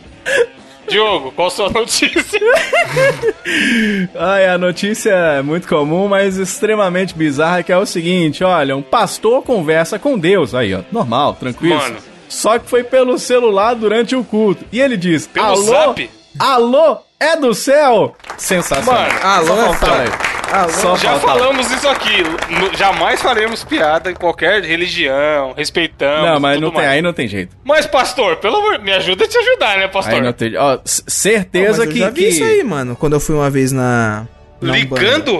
[0.91, 2.39] Diogo, qual sua notícia?
[4.13, 8.81] Ai, a notícia é muito comum, mas extremamente bizarra, que é o seguinte, olha, um
[8.81, 11.77] pastor conversa com Deus, aí ó, normal, tranquilo.
[11.77, 11.97] Mano.
[12.27, 14.63] Só que foi pelo celular durante o culto.
[14.71, 16.09] E ele diz, Pelo alô, zap?
[16.39, 18.15] alô, é do céu?
[18.37, 19.01] Sensacional.
[19.01, 20.30] Mano, Alô, é
[20.69, 21.19] Só Já faltava.
[21.39, 22.23] falamos isso aqui.
[22.49, 25.53] no- jamais faremos piada em qualquer religião.
[25.55, 26.29] Respeitamos.
[26.29, 26.89] Não, mas tudo não tem, mais.
[26.91, 27.55] aí não tem jeito.
[27.63, 30.15] Mas, pastor, pelo amor, me ajuda a te ajudar, né, pastor?
[30.15, 32.95] Aí não tem, ó, certeza mas eu que, já vi que- isso aí, mano.
[32.95, 34.27] Quando eu fui uma vez na.
[34.61, 35.31] na Ligando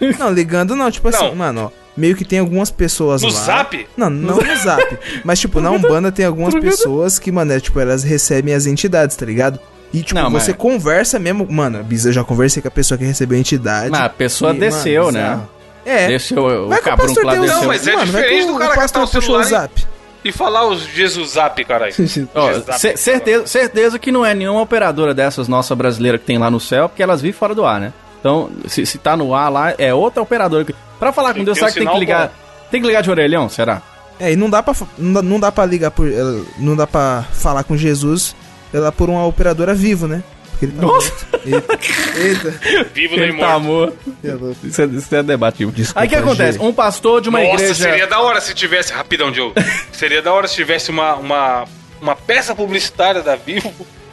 [0.00, 0.16] Umbanda.
[0.18, 0.90] Não, ligando não.
[0.90, 1.34] Tipo assim, Não.
[1.36, 1.86] mano, ó.
[1.96, 3.34] Meio que tem algumas pessoas no lá.
[3.40, 3.86] zap?
[3.96, 4.98] Não, não no zap.
[5.24, 9.16] Mas, tipo, na Umbanda tem algumas pessoas que, mano, é, tipo, elas recebem as entidades,
[9.16, 9.58] tá ligado?
[9.98, 11.46] E, tipo, Não, você mas- conversa mesmo.
[11.50, 13.90] Mano, eu já conversei com a pessoa que recebeu a entidade.
[13.90, 15.40] Mas a pessoa E, desceu, mano, né?
[15.86, 16.08] É.
[16.08, 17.56] Desceu, o Vai que o cabrunco pastor lá desceu.
[17.60, 19.86] Não, mas é Mano, que diferente o- do cara gastar pastor o celular o zap.
[20.24, 21.94] E falar os Jesus Zap, caralho.
[22.66, 22.98] Zap.
[22.98, 26.88] certeza, certeza que não é nenhuma operadora dessas nossa brasileira que tem lá no céu,
[26.88, 27.92] porque elas vivem fora do ar, né?
[28.20, 30.64] Então, se, se tá no ar lá, é outra operadora.
[30.64, 32.32] que- Pra falar com Deus, que será que tem que ligar?
[32.70, 33.80] Tem que ligar de orelhão, será?
[34.18, 36.08] É, e não dá pra, não dá, não dá pra ligar por.
[36.08, 38.34] eh, Não dá pra falar com Jesus
[38.76, 40.22] ela por uma operadora vivo, né?
[40.50, 41.10] Porque ele tá Nossa!
[41.10, 41.40] morto.
[41.46, 41.78] Eita.
[42.18, 42.86] Eita.
[42.94, 43.98] Vivo nem tá morto.
[44.04, 44.16] morto.
[44.24, 44.66] É.
[44.66, 45.72] Isso é, isso é debatível.
[45.72, 46.58] Desculpa, Aí o que acontece?
[46.58, 47.74] Um pastor de uma Nossa, igreja.
[47.74, 48.92] seria da hora se tivesse.
[48.92, 49.54] Rapidão, Diogo.
[49.92, 51.64] seria da hora se tivesse uma, uma,
[52.00, 53.70] uma peça publicitária da Vivo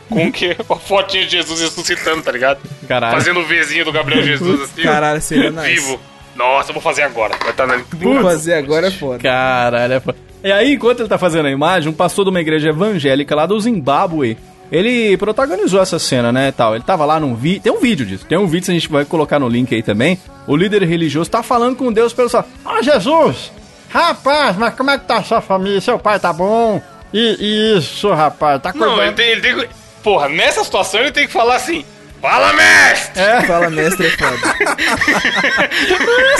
[0.09, 2.59] com, que, com a fotinha de Jesus ressuscitando, tá ligado?
[2.89, 3.13] Caralho.
[3.13, 4.81] Fazendo o Vzinho do Gabriel Jesus assim.
[4.81, 5.67] Caralho, seria nice.
[5.75, 5.99] Vivo.
[6.35, 7.37] Nossa, eu vou fazer agora.
[7.39, 7.79] Vai estar na.
[7.93, 9.19] Vou fazer agora é foda.
[9.19, 12.41] Caralho, é fo- E aí, enquanto ele tá fazendo a imagem, um pastor de uma
[12.41, 14.37] igreja evangélica lá do Zimbábue,
[14.73, 16.73] ele protagonizou essa cena, né, tal.
[16.73, 18.89] Ele tava lá num vídeo, tem um vídeo disso, tem um vídeo que a gente
[18.89, 20.19] vai colocar no link aí também.
[20.47, 23.51] O líder religioso tá falando com Deus pelo só, ah, Jesus,
[23.87, 25.79] rapaz, mas como é que tá sua família?
[25.79, 26.81] Seu pai tá bom?
[27.13, 28.97] E, isso, rapaz, tá cuidando...
[28.97, 29.69] Não, ele tem, ele tem que...
[30.01, 31.85] Porra, nessa situação ele tem que falar assim...
[32.23, 33.21] Fala, mestre!
[33.21, 33.41] É.
[33.41, 34.55] Fala, mestre, é foda.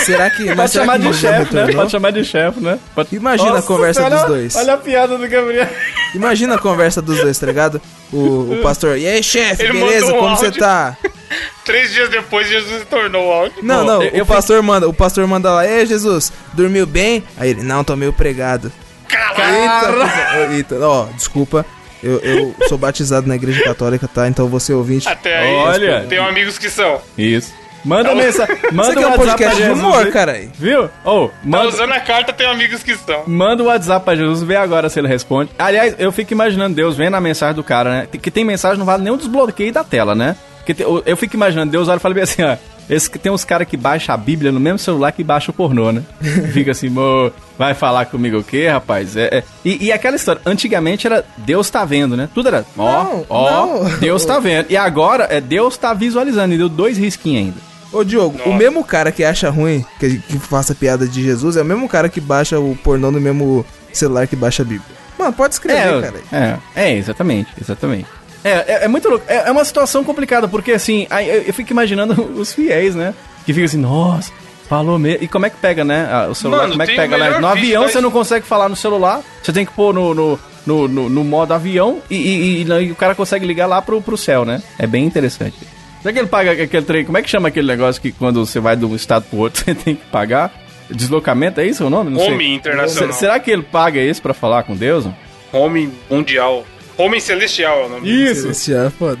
[0.02, 0.46] Será que.
[0.54, 1.72] Pode será chamar que de chefe, né?
[1.74, 2.78] Pode chamar de chefe, né?
[2.94, 3.14] Pode...
[3.14, 4.56] Imagina a Nossa conversa senhora, dos dois.
[4.56, 5.68] Olha a piada do Gabriel.
[6.14, 7.82] Imagina a conversa dos dois, tá ligado?
[8.10, 8.96] O, o pastor.
[8.96, 10.14] E aí, chefe, Ele beleza?
[10.14, 10.96] um Como você tá?
[11.66, 13.62] Três dias depois, Jesus se tornou o áudio.
[13.62, 17.22] Não, não, eu- o eu pastor manda, o pastor manda lá, ei Jesus, dormiu bem?
[17.36, 18.72] Aí ele, não, tô meio pregado.
[19.10, 21.66] Eita, eita, ó, desculpa,
[22.04, 24.28] eu, eu sou batizado na igreja católica, tá?
[24.28, 25.08] Então você ouvinte.
[25.08, 26.06] Até aí, Olha.
[26.08, 27.00] tenho amigos que são.
[27.16, 27.52] Isso.
[27.84, 28.56] Manda mensagem.
[28.56, 30.10] Isso Manda aqui um é um podcast de humor, aí.
[30.10, 30.50] caralho.
[30.58, 30.88] Viu?
[30.88, 33.24] Tá manda, usando a carta, tenho amigos que são.
[33.26, 35.50] manda o WhatsApp pra Jesus, vê agora se ele responde.
[35.58, 38.08] Aliás, eu fico imaginando Deus vendo a mensagem do cara, né?
[38.10, 40.34] Que tem mensagem não vale nem o desbloqueio da tela, né?
[40.64, 42.56] Que tem- eu- eu fico imaginando, Deus olha e fala bem assim, ó.
[42.88, 45.54] Esse, que tem uns caras que baixam a Bíblia no mesmo celular que baixa o
[45.54, 46.02] pornô, né?
[46.52, 49.16] Fica assim, "Mô, vai falar comigo o quê, rapaz?
[49.16, 49.44] É, é.
[49.64, 52.28] E, e aquela história, antigamente era Deus tá vendo, né?
[52.34, 53.98] Tudo era, ó, Não, ó, não.
[53.98, 54.66] Deus tá vendo.
[54.70, 57.74] E agora é Deus tá visualizando, e deu dois risquinhos ainda.
[57.92, 58.58] Ô Diogo, o Nossa.
[58.58, 62.08] mesmo cara que acha ruim, que, que faça piada de Jesus, é o mesmo cara
[62.08, 64.88] que baixa o pornô no mesmo celular que baixa a Bíblia.
[65.16, 66.14] Mano, pode escrever, cara.
[66.32, 68.06] É, é, exatamente, exatamente.
[68.44, 69.24] É, é, é muito louco.
[69.26, 73.14] É, é uma situação complicada, porque assim, aí eu, eu fico imaginando os fiéis, né?
[73.46, 74.30] Que ficam assim, nossa,
[74.68, 75.24] falou mesmo.
[75.24, 76.06] E como é que pega, né?
[76.10, 78.68] ah, O celular, Mano, como é que pega melhor No avião você não consegue falar
[78.68, 82.62] no celular, você tem que pôr no, no, no, no- no modo avião e, e-
[82.62, 84.62] e- e o cara consegue ligar lá pro, pro céu, né?
[84.78, 85.56] É bem interessante.
[86.02, 87.04] Será que ele paga aquele trem?
[87.04, 89.64] Como é que chama aquele negócio que quando você vai de um estado pro outro
[89.64, 90.52] você tem que pagar?
[90.90, 92.10] Deslocamento, é isso o nome?
[92.10, 92.32] Não sei.
[92.34, 93.12] Home internacional.
[93.14, 95.06] Se- Será que ele paga isso pra falar com Deus?
[95.52, 96.64] Home mundial.
[96.96, 98.08] Home celestial é o nome.
[98.10, 98.48] Isso.
[98.48, 99.20] Esse é foda.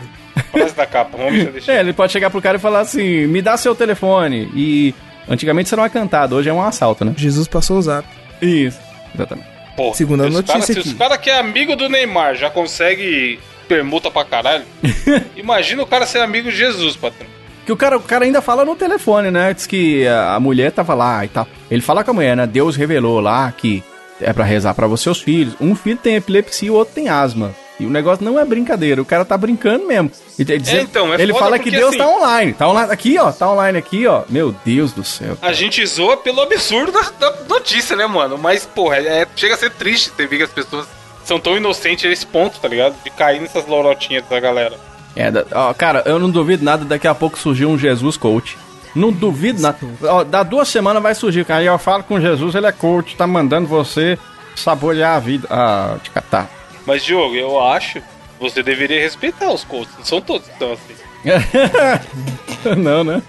[0.50, 1.16] Frase da capa.
[1.16, 1.76] Home celestial.
[1.76, 4.50] É, ele pode chegar pro cara e falar assim: me dá seu telefone.
[4.54, 4.94] E
[5.28, 7.12] antigamente isso era uma cantada, hoje é um assalto, né?
[7.16, 8.06] Jesus passou o zap.
[8.40, 8.78] Isso.
[9.14, 9.48] Exatamente.
[9.76, 10.88] Pô, Segunda se os notícia cara- Se aqui.
[10.88, 14.64] os caras que é amigo do Neymar já consegue permuta pra caralho,
[15.36, 17.26] imagina o cara ser amigo de Jesus, patrão.
[17.66, 19.54] Que o cara, o cara ainda fala no telefone, né?
[19.54, 21.48] Diz que a, a mulher tava lá e tal.
[21.70, 22.46] Ele fala com a mulher, né?
[22.46, 23.82] Deus revelou lá que
[24.20, 25.56] é pra rezar pra você seus filhos.
[25.60, 27.54] Um filho tem epilepsia e o outro tem asma.
[27.80, 30.10] E o negócio não é brincadeira, o cara tá brincando mesmo.
[30.38, 32.52] E ele diz- É, então, é ele fala que Deus assim- tá online.
[32.52, 33.32] Tá online aqui, ó.
[33.32, 34.22] Tá online aqui, ó.
[34.28, 35.36] Meu Deus do céu.
[35.42, 38.38] A gente zoa pelo absurdo da, da notícia, né, mano?
[38.38, 40.86] Mas, porra, é, chega a ser triste ter ver que as pessoas
[41.24, 42.94] são tão inocentes a esse ponto, tá ligado?
[43.02, 44.76] De cair nessas lorotinhas da galera.
[45.16, 48.56] É, ó, cara, eu não duvido nada, daqui a pouco surgiu um Jesus coach.
[48.94, 49.78] Não duvido nada.
[50.02, 51.62] Ó, da duas semanas vai surgir, cara.
[51.62, 54.16] E eu falo com Jesus, ele é coach, tá mandando você
[54.54, 55.48] saborear a vida.
[55.50, 56.48] Ah, te catar.
[56.86, 58.06] Mas, Diogo, eu acho que
[58.38, 59.94] você deveria respeitar os coaches.
[59.98, 60.94] Não são todos que estão assim.
[62.76, 63.22] não, né?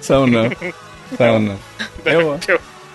[0.00, 0.50] São não.
[1.16, 1.58] São não.
[2.04, 2.40] Eu,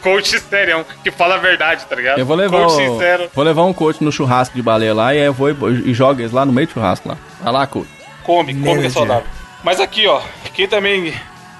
[0.02, 2.17] coach serião, que fala a verdade, tá ligado?
[2.19, 3.30] eu vou levar Coach o- sincero.
[3.34, 5.93] Vou levar um coach no churrasco de baleia lá e aí eu vou e, e
[5.93, 7.17] jogo eles lá no meio do churrasco lá.
[7.41, 7.89] Vai lá, coach.
[8.24, 9.28] Come, come que é saudável.
[9.63, 10.22] Mas aqui, ó,
[10.54, 11.13] quem também,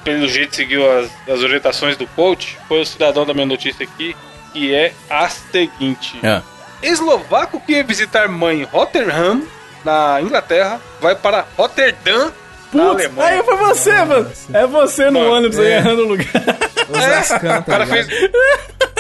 [0.04, 4.16] pelo jeito, seguiu as, as orientações do coach foi o cidadão da minha notícia aqui,
[4.54, 6.42] que é a seguinte: É.
[6.82, 9.42] Eslovaco que ia visitar mãe em Rotterdam,
[9.84, 12.32] na Inglaterra, vai para Rotterdam,
[12.74, 13.30] na Putz, Alemanha.
[13.40, 14.32] aí foi você, mano.
[14.54, 15.78] É você no Mano, ônibus aí é.
[15.78, 16.26] errando o lugar.
[16.90, 16.92] O,
[17.38, 18.08] tá cara ligado?
[18.10, 18.32] fez,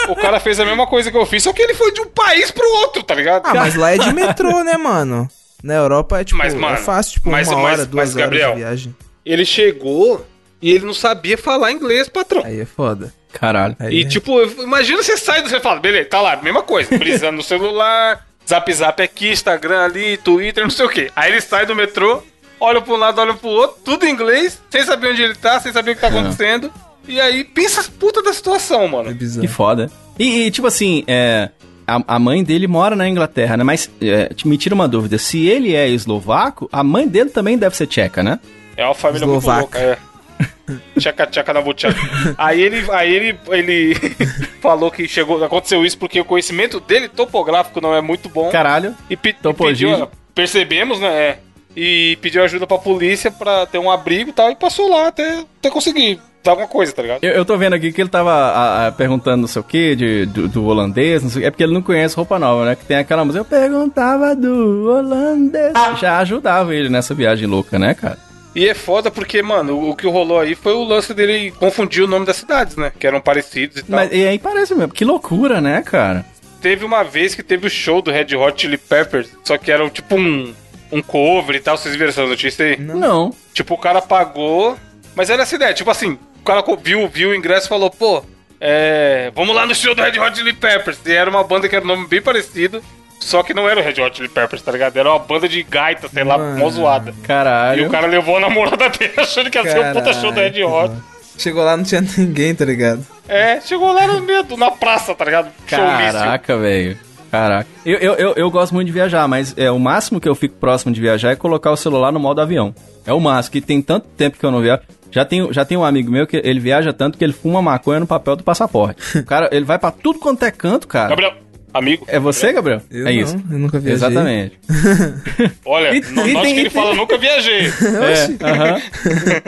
[0.09, 2.07] o cara fez a mesma coisa que eu fiz, só que ele foi de um
[2.07, 3.45] país pro outro, tá ligado?
[3.45, 5.27] Ah, mas lá é de metrô, né, mano?
[5.63, 8.15] Na Europa é tipo, Mas, mano, é fácil, tipo, mas- uma mas- hora, duas mas,
[8.15, 8.95] horas Gabriel, de viagem.
[9.25, 10.25] Ele chegou
[10.61, 12.43] e ele não sabia falar inglês, patrão.
[12.45, 13.13] Aí é foda.
[13.33, 13.75] Caralho.
[13.79, 15.49] Aí E é- tipo, imagina você sai do.
[15.49, 16.97] Você fala, beleza, tá lá, mesma coisa.
[16.97, 21.11] Brisando no celular, zap zap aqui, Instagram ali, Twitter, não sei o quê.
[21.15, 22.23] Aí ele sai do metrô,
[22.59, 25.59] olha pra um lado, olha pro outro, tudo em inglês, sem saber onde ele tá,
[25.59, 26.71] sem saber o que tá acontecendo.
[27.07, 29.13] E aí pensa as puta da situação, é mano.
[29.13, 29.41] bizarro.
[29.47, 29.91] Que foda.
[30.17, 31.49] E, e, tipo assim, é,
[31.87, 33.63] a, a mãe dele mora na Inglaterra, né?
[33.63, 35.17] Mas é, me tira uma dúvida.
[35.17, 38.39] Se ele é eslovaco, a mãe dele também deve ser tcheca, né?
[38.77, 39.59] É uma família Eslovaca.
[39.61, 39.97] muito louca, é.
[40.99, 41.95] Tchaca tchaca na buchaca.
[42.37, 43.95] Aí ele, aí ele, ele
[44.61, 48.49] falou que chegou, aconteceu isso porque o conhecimento dele topográfico não é muito bom.
[48.49, 48.95] Caralho.
[49.09, 49.89] E pe- Topogígio.
[49.91, 51.07] pediu, percebemos, né?
[51.07, 51.39] é,
[51.75, 55.39] e pediu ajuda pra polícia pra ter um abrigo e tal, e passou lá até,
[55.59, 57.23] até conseguir dar alguma coisa, tá ligado?
[57.23, 59.95] Eu, eu tô vendo aqui que ele tava a- a, perguntando não sei o que,
[59.95, 62.75] de, do, do holandês, não sei, é porque ele não conhece roupa nova, né?
[62.75, 65.73] Que tem aquela música, eu perguntava do holandês.
[65.99, 68.17] Já ajudava ele nessa viagem louca, né, cara?
[68.59, 72.07] E é foda porque, mano, o, que rolou aí foi o lance dele confundir o
[72.07, 72.91] nome das cidades, né?
[72.97, 73.95] Que eram parecidos e tal.
[73.95, 76.25] Mas, e aí parece mesmo, que loucura, né, cara?
[76.61, 79.89] teve uma vez que teve o show do Red Hot Chili Peppers, só que era
[79.89, 80.53] tipo um,
[80.91, 81.77] um cover e tal.
[81.77, 82.77] Vocês viram essa notícia aí?
[82.77, 83.33] Não.
[83.53, 84.77] Tipo, o cara pagou.
[85.15, 88.23] Mas era essa ideia, tipo assim, o cara viu, viu o ingresso e falou, pô,
[88.59, 89.31] é.
[89.35, 90.99] Vamos lá no show do Red Hot Chili Peppers.
[91.05, 92.83] E era uma banda que era um nome bem parecido.
[93.19, 94.95] Só que não era o Red Hot Chili Peppers, tá ligado?
[94.97, 96.57] Era uma banda de gaita, sei lá, Mano.
[96.59, 97.11] mó zoada.
[97.17, 97.87] E Caralho.
[97.87, 100.63] o cara levou a namorada dele achando que ia ser o puta show do Red
[100.63, 100.93] Hot.
[101.37, 103.05] Chegou lá, não tinha ninguém, tá ligado?
[103.27, 105.49] É, chegou lá no meio, do- na praça, tá ligado?
[105.67, 106.97] Caraca, velho.
[107.31, 107.69] Caraca.
[107.85, 110.55] Eu, eu, eu, eu gosto muito de viajar, mas é, o máximo que eu fico
[110.55, 112.73] próximo de viajar é colocar o celular no modo avião.
[113.05, 114.81] É o máximo, que tem tanto tempo que eu não viajo.
[115.11, 117.99] Já tem, já tem um amigo meu que ele viaja tanto que ele fuma maconha
[117.99, 119.19] no papel do passaporte.
[119.19, 121.09] O cara, ele vai pra tudo quanto é canto, cara.
[121.09, 121.33] Gabriel,
[121.73, 122.05] amigo.
[122.07, 122.81] É você, Gabriel?
[122.91, 123.35] Eu é não, isso.
[123.51, 123.95] eu nunca viajei.
[123.95, 124.59] Exatamente.
[125.65, 127.67] Olha, E- não e note tem- que ele tem- fala, nunca viajei.
[128.09, 128.81] É, aham.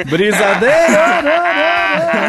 [0.10, 1.02] Brisadeiro!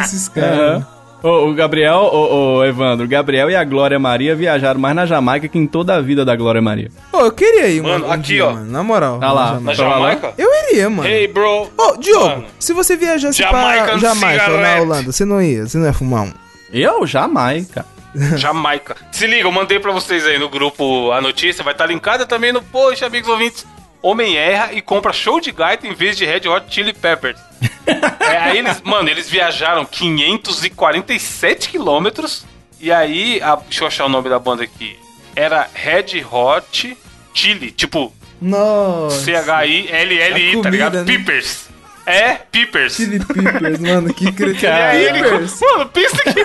[0.00, 0.58] Esses caras.
[0.58, 0.86] Aham.
[1.24, 5.06] Ô, o Gabriel, ô, ô, Evandro, o Gabriel e a Glória Maria viajaram mais na
[5.06, 6.90] Jamaica que em toda a vida da Glória Maria.
[7.12, 8.06] Ô, eu queria ir, Mano, mano.
[8.08, 8.52] um aqui, dia, ó.
[8.54, 9.20] mano, na moral.
[9.20, 9.60] Tá lá.
[9.60, 9.74] Na lá?
[9.74, 10.32] Jamaica?
[10.36, 11.08] Eu iria, mano.
[11.08, 11.70] Hey, bro.
[11.78, 12.44] Ô, Diogo, Mano.
[12.58, 14.80] se você viajasse Jamaican pra Jamaica ou na.
[14.80, 15.64] Holanda, você não ia?
[15.64, 16.32] Você não ia fumar um?
[16.72, 17.06] Eu?
[17.06, 17.86] Jamais, cara.
[18.36, 18.96] Jamaica.
[19.10, 22.52] Se liga, eu mandei pra vocês aí no grupo a notícia, vai estar linkada também
[22.52, 23.66] no post, amigos ouvintes.
[24.00, 27.38] Homem erra e compra show de gaita em vez de Red Hot Chili Peppers.
[28.20, 32.44] é, aí eles, mano, eles viajaram 547 quilômetros.
[32.80, 34.98] E aí, a, deixa eu achar o nome da banda aqui.
[35.36, 36.98] Era Red Hot
[37.32, 39.20] Chili, tipo Nossa.
[39.24, 40.98] C-H-I-L-L-I, tá ligado?
[40.98, 41.04] né?
[41.04, 41.71] Peepers.
[42.04, 42.94] É, Peepers.
[42.96, 44.30] Chili Peppers, mano, que.
[44.32, 45.60] Peppers.
[45.60, 46.44] Mano, pensa que.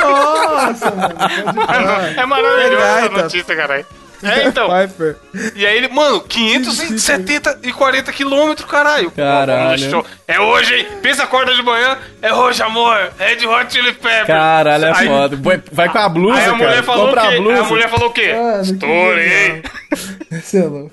[0.00, 1.14] Nossa, mano.
[1.66, 3.22] pode É maravilhoso essa Gaita.
[3.22, 3.86] notícia, caralho.
[4.22, 4.68] É, então.
[4.70, 5.16] Piper.
[5.54, 9.10] E aí ele, mano, 570 e 40 quilômetros, caralho.
[9.10, 10.06] Caralho.
[10.26, 10.86] É hoje, hein?
[11.02, 11.98] Pensa, acorda de manhã.
[12.22, 12.96] É hoje, amor.
[13.18, 14.26] Red Hot Chili Peppers.
[14.26, 15.36] Caralho, é Aí- foda.
[15.70, 16.82] Vai- com a blusa, Aí a mulher cara.
[16.82, 17.34] falou Compra o quê?
[17.36, 17.60] a blusa.
[17.60, 18.32] A mulher falou o quê?
[18.32, 19.62] Mano, que Estourei.
[20.54, 20.92] É louco.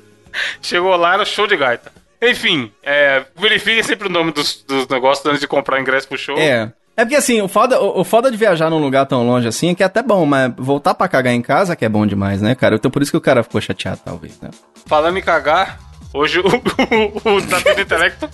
[0.61, 1.91] Chegou lá, era show de gaita.
[2.29, 6.37] Enfim, é, verifiquem sempre o nome dos, dos negócios antes de comprar ingresso pro show.
[6.37, 6.71] É.
[6.95, 9.71] É porque assim, o foda, o, o foda de viajar num lugar tão longe assim
[9.71, 12.39] é que é até bom, mas voltar pra cagar em casa que é bom demais,
[12.39, 12.75] né, cara?
[12.75, 14.51] Então por isso que o cara ficou chateado, talvez, né?
[14.85, 15.79] Falando em cagar,
[16.13, 16.43] hoje o,
[17.25, 18.29] o, o desafio do intelecto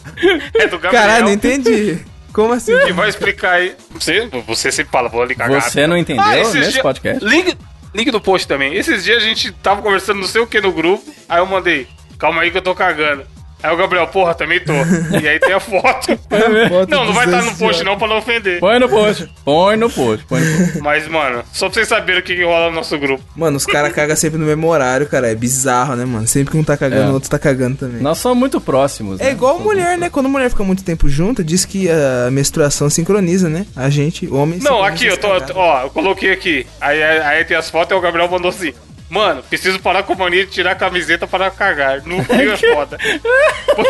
[0.55, 0.91] é do Gabriel.
[0.91, 1.99] Caralho, não entendi.
[2.33, 2.77] Como assim?
[2.85, 3.75] que vai explicar aí.
[3.91, 5.61] Você, você sempre fala, vou ali cagar.
[5.61, 7.23] Você não entendeu Ah, nesse dias- podcast?
[7.25, 7.57] Link,
[7.95, 8.75] link no post também.
[8.75, 11.03] Esses dias a gente tava conversando não sei o que no grupo.
[11.29, 13.25] Aí eu mandei, calma aí que eu tô cagando.
[13.61, 14.73] Aí o Gabriel, porra, também tô.
[15.21, 16.17] E aí tem a foto.
[16.69, 18.59] Foto não, não vai estar no post não pra não ofender.
[18.59, 19.29] Põe no post.
[19.43, 20.25] Põe no post.
[20.25, 20.79] Põe no post.
[20.81, 23.23] Mas, mano, só pra vocês saberem o que, que rola no nosso grupo.
[23.35, 25.29] Mano, os caras cagam sempre no mesmo horário, cara.
[25.29, 26.27] É bizarro, né, mano?
[26.27, 27.11] Sempre que um tá cagando, É.
[27.11, 28.01] o outro tá cagando também.
[28.01, 29.19] Nós somos muito próximos.
[29.19, 29.31] É né?
[29.31, 30.09] igual Somos mulher, muito né?
[30.09, 33.65] Quando a mulher fica muito tempo junta, diz que a menstruação sincroniza, né?
[33.75, 34.63] A gente, homens.
[34.63, 35.27] Não, aqui, eu tô.
[35.55, 36.65] Ó, eu coloquei aqui.
[36.79, 38.73] Aí, aí, aí tem as fotos e o Gabriel mandou assim.
[39.09, 42.03] Mano, preciso parar com a mania de tirar a camiseta para cagar.
[42.05, 42.97] No frio é foda.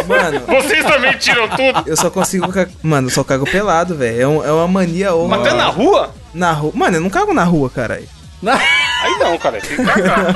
[0.08, 1.84] Mano, Vocês também tiram tudo?
[1.86, 2.48] eu só consigo.
[2.82, 4.22] Mano, eu só cago pelado, velho.
[4.22, 5.28] É, um- é uma mania ou.
[5.28, 6.14] Mas até na rua?
[6.34, 6.72] Na rua.
[6.74, 8.08] Mano, eu não cago na rua, caralho.
[9.02, 10.36] Aí não, cara, tem que cagar.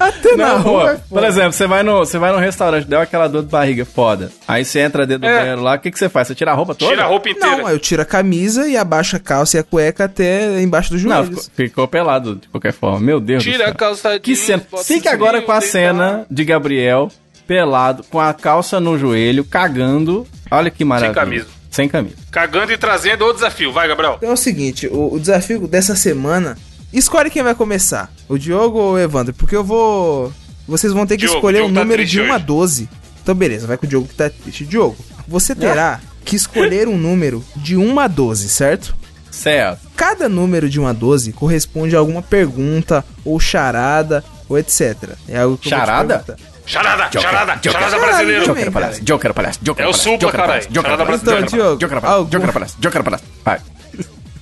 [0.00, 0.80] Até na Não, rua.
[0.82, 3.48] pô, é por exemplo, você vai, no, você vai no restaurante, deu aquela dor de
[3.48, 4.30] barriga foda.
[4.46, 5.38] Aí você entra dentro do É.
[5.38, 6.26] banheiro lá, o que, que você faz?
[6.28, 6.90] Você tira a roupa toda?
[6.90, 7.56] Tira a roupa inteira.
[7.58, 11.02] Não, eu tiro a camisa e abaixo a calça e a cueca até embaixo dos
[11.04, 11.44] Não, joelhos.
[11.48, 12.98] ficou, ficou pelado de qualquer forma.
[13.00, 14.62] Meu Deus do Tira a calça Que cena.
[14.84, 17.08] Fique agora com a cena de Gabriel
[17.46, 20.26] pelado, com a calça no joelho, cagando.
[20.50, 21.14] Olha que maravilha.
[21.14, 21.46] camisa.
[21.70, 22.16] Sem camisa.
[22.30, 23.72] Cagando e trazendo o desafio.
[23.72, 24.14] Vai, Gabriel.
[24.18, 26.56] Então é o seguinte, o, o desafio dessa semana.
[26.92, 30.32] Escolhe quem vai começar, o Diogo ou o Evandro, porque eu vou.
[30.68, 32.44] Vocês vão ter que Diogo, escolher um Diogo tá número triste de 1 a hoje.
[32.44, 32.88] 12.
[33.22, 34.64] Então, beleza, vai com o Diogo que tá triste.
[34.64, 38.94] Diogo, você terá que escolher um número de 1 a 12, certo?
[39.30, 39.80] Certo.
[39.96, 45.10] Cada número de 1 a 12 corresponde a alguma pergunta, ou charada, ou etc.
[45.28, 46.18] É algo que eu vou te Charada?
[46.18, 46.52] perguntar.
[46.64, 47.72] Charada, charada, Joker.
[47.72, 48.44] charada brasileiro.
[48.46, 48.68] Joker cara.
[48.70, 50.62] aparece, Joker aparece, Joker É o aparece, Supla, Joker caralho.
[50.68, 51.46] Joker Charada aparece, brasileira.
[51.46, 53.24] Joker Então, Joker Diogo, Joker Joker aparece.
[53.44, 53.60] Vai.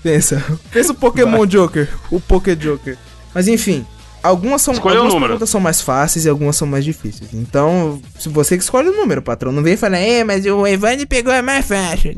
[0.03, 0.43] Pensa.
[0.73, 1.89] Pensa o Pokémon Joker.
[2.11, 2.97] O Poké Joker.
[3.35, 3.85] Mas enfim,
[4.23, 7.33] algumas são Escolha um algumas perguntas são mais fáceis e algumas são mais difíceis.
[7.33, 11.07] Então, se você que escolhe o número, patrão, não vem falar, é, mas o Evandro
[11.07, 12.13] pegou a mais fácil.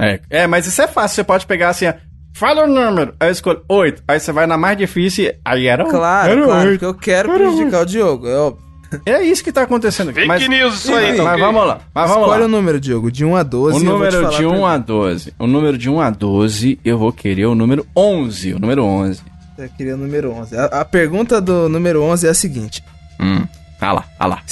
[0.00, 1.86] É, é, mas isso é fácil, você pode pegar assim,
[2.32, 5.84] fala o número, aí eu escolho 8, aí você vai na mais difícil, aí era
[5.84, 5.90] um.
[5.90, 6.80] Claro, era claro, oito.
[6.80, 8.28] porque eu quero prejudicar o Diogo.
[8.28, 8.67] É óbvio.
[9.04, 10.20] É isso que tá acontecendo aqui.
[10.20, 11.44] Fake mas, news isso aí, mas, tá mas ok?
[11.44, 12.46] vamos lá, mas vamos Escolhe lá.
[12.46, 13.76] o número, Diogo, de 1 a 12.
[13.76, 14.68] O número de 1 pergunta.
[14.68, 15.34] a 12.
[15.38, 18.54] O número de 1 a 12, eu vou querer o número 11.
[18.54, 19.20] O número 11.
[19.58, 20.56] Eu queria o número 11.
[20.56, 22.82] A, a pergunta do número 11 é a seguinte:
[23.20, 23.44] Hum.
[23.80, 24.42] Ah lá, ah lá.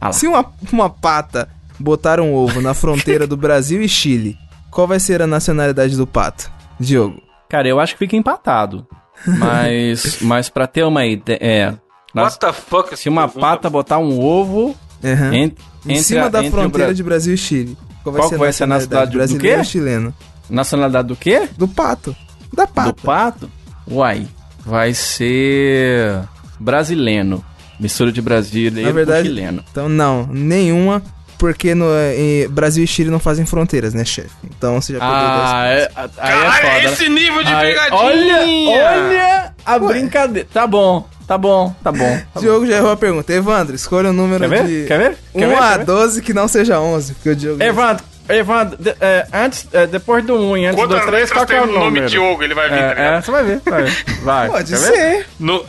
[0.00, 0.12] Ah lá.
[0.12, 1.48] Se uma, uma pata
[1.78, 4.36] botar um ovo na fronteira do Brasil e Chile,
[4.70, 6.50] qual vai ser a nacionalidade do pato?
[6.78, 7.22] Diogo.
[7.48, 8.86] Cara, eu acho que fica empatado.
[9.26, 11.38] Mas, mas pra ter uma ideia.
[11.40, 11.74] É,
[12.22, 12.96] What the fuck?
[12.96, 15.52] se uma pata botar um ovo en-
[15.86, 17.76] Em cima a- da fronteira Bra- de Brasil e Chile.
[18.02, 19.58] Qual Qual que vai ser a nacionalidade do brasileiro quê?
[19.58, 20.14] ou chileno?
[20.48, 21.48] Nacionalidade do quê?
[21.56, 22.14] Do pato.
[22.52, 22.88] Da pata.
[22.92, 23.50] Do pato?
[23.90, 24.26] Uai,
[24.64, 26.20] vai ser
[26.60, 27.44] brasileiro.
[27.80, 29.64] Mistura de brasileiro Na verdade, com chileno.
[29.70, 31.02] Então, não, nenhuma,
[31.38, 34.30] porque no, em Brasil e Chile não fazem fronteiras, né, chefe?
[34.44, 36.68] Então você já perdeu Ah, é, aí é Caralho, foda.
[36.68, 37.98] é esse nível de Aí, pegadinha!
[37.98, 40.48] olha, olha a brincadeira.
[40.52, 42.16] Tá bom, tá bom, tá bom.
[42.16, 42.40] Tá bom.
[42.40, 43.32] Diogo já errou a pergunta.
[43.32, 44.66] Evandro, escolha um número Quer ver?
[44.66, 45.18] de Quer ver?
[45.32, 45.56] Quer 1 ver?
[45.58, 45.84] a Quer ver?
[45.86, 47.62] 12 que não seja 11, porque o Diogo...
[47.62, 51.46] Evandro, Evandro, de- é, antes, é, depois do 1 e antes Quantas do 3, qual
[51.46, 52.06] que é o o nome número?
[52.08, 52.42] Diogo?
[52.42, 53.24] Ele vai vir, tá É, é, ligado?
[53.24, 54.04] você vai ver, vai ver.
[54.22, 54.48] Vai.
[54.48, 54.92] Pode Quer ver?
[54.92, 55.26] ser.
[55.38, 55.64] No,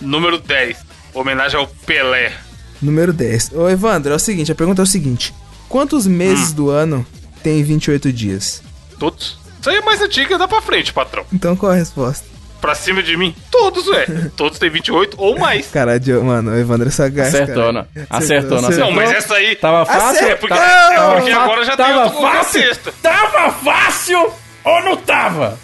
[0.00, 0.76] número 10.
[1.14, 2.32] Homenagem ao Pelé.
[2.80, 3.52] Número 10.
[3.54, 5.32] Ô, Evandro, é o seguinte, a pergunta é o seguinte.
[5.68, 6.54] Quantos meses Hum.
[6.54, 7.06] do ano
[7.42, 8.62] tem 28 dias?
[8.98, 9.38] Todos.
[9.60, 11.24] Isso aí é mais antigo, dá pra frente, patrão.
[11.32, 12.26] Então qual a resposta?
[12.62, 14.06] Pra cima de mim, todos, ué.
[14.36, 15.66] Todos têm 28 ou mais.
[15.66, 17.72] Cara, mano, o Evandro é sagaz, Acertou, cara.
[17.72, 17.86] não.
[18.08, 19.18] Acertou, não Não, mas acertou.
[19.18, 19.56] essa aí.
[19.56, 20.26] Tava fácil?
[20.28, 21.04] É porque, Acertou!
[21.04, 22.60] é porque agora já tem Tava outro fácil?
[22.62, 22.94] contexto.
[23.02, 24.32] Tava fácil
[24.64, 25.58] ou não tava?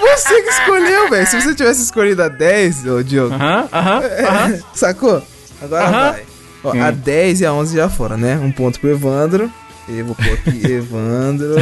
[0.00, 1.26] Você que escolheu, velho.
[1.26, 4.58] Se você tivesse escolhido a 10, ô Diogo, Aham, aham, aham.
[4.74, 5.22] sacou?
[5.62, 6.12] Agora Aham.
[6.12, 6.22] vai.
[6.62, 8.36] Ó, a 10 e a 11 já foram, né?
[8.36, 9.50] Um ponto pro Evandro.
[9.88, 11.54] Eu vou pôr aqui Evandro.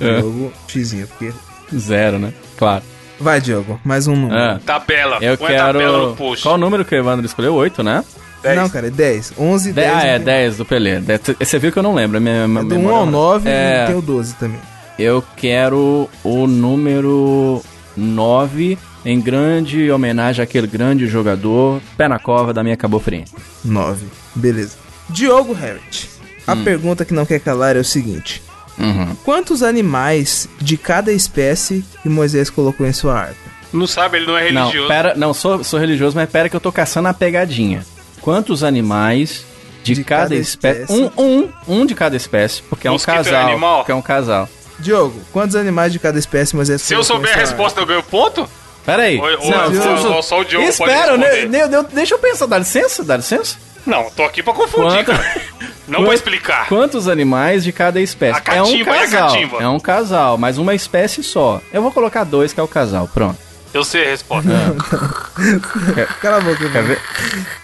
[0.00, 0.18] É.
[0.20, 1.32] Diogo, xizinho, porque...
[1.74, 2.32] Zero, né?
[2.58, 2.82] Claro.
[3.18, 4.38] Vai, Diogo, mais um número.
[4.38, 5.18] Ah, Tabela.
[5.20, 6.06] eu Põe a tabela quero.
[6.10, 6.42] no post.
[6.42, 7.54] Qual o número que o Evandro escolheu?
[7.54, 8.04] 8, né?
[8.42, 8.56] 10.
[8.56, 9.32] Não, cara, é 10.
[9.38, 9.94] 11 e De- 10.
[9.94, 11.00] ah, é tem- 10 do Pelé.
[11.38, 12.20] Você viu que eu não lembro.
[12.20, 13.84] Minha, minha É do 1 memória ao não- 9 É.
[13.84, 14.58] e tem o 12 também.
[14.98, 17.62] Eu quero o número
[17.96, 23.32] 9 em grande homenagem àquele grande jogador, pé na cova da minha Cabo Friense.
[23.64, 24.06] 9.
[24.34, 24.76] Beleza.
[25.08, 26.10] Diogo Harrit.
[26.46, 28.42] A pergunta que não quer calar é o seguinte.
[28.78, 29.14] Uhum.
[29.24, 33.36] Quantos animais de cada espécie que Moisés colocou em sua arca?
[33.72, 34.88] Não sabe, ele não é Não, religioso.
[34.88, 37.84] pera, não, sou, sou religioso, mas pera que eu tô caçando a pegadinha.
[38.20, 39.44] Quantos animais
[39.82, 40.82] de, De cada, cada espécie?
[40.82, 41.10] espécie.
[41.16, 43.46] Um, um, um de cada espécie, porque é um Mosquito é casal.
[43.48, 43.78] animal?
[43.78, 44.48] Porque é um casal.
[44.78, 48.48] Diogo, quantos animais de cada espécie Moisés Se eu souber a resposta, eu ganho ponto?
[48.84, 49.18] Pera aí.
[49.18, 51.68] Ou- ou- Não, ou- só- ou só o Diogo pode Espera, né, responder.
[51.68, 53.56] né, deixa eu pensar, dá licença, dá licença.
[53.86, 55.42] Não, tô aqui pra confundir, Quanto- cara.
[55.86, 56.66] Não Quanto- vou explicar.
[56.68, 58.40] Quantos animais de cada espécie?
[58.46, 59.28] A é um catimba, a casal.
[59.32, 59.62] catimba?
[59.62, 61.60] É um casal, mas uma espécie só.
[61.72, 63.08] Eu vou colocar dois, que é o casal.
[63.12, 63.38] Pronto.
[63.74, 64.48] Eu sei a resposta.
[66.20, 67.00] Cala a boca, Quer ver?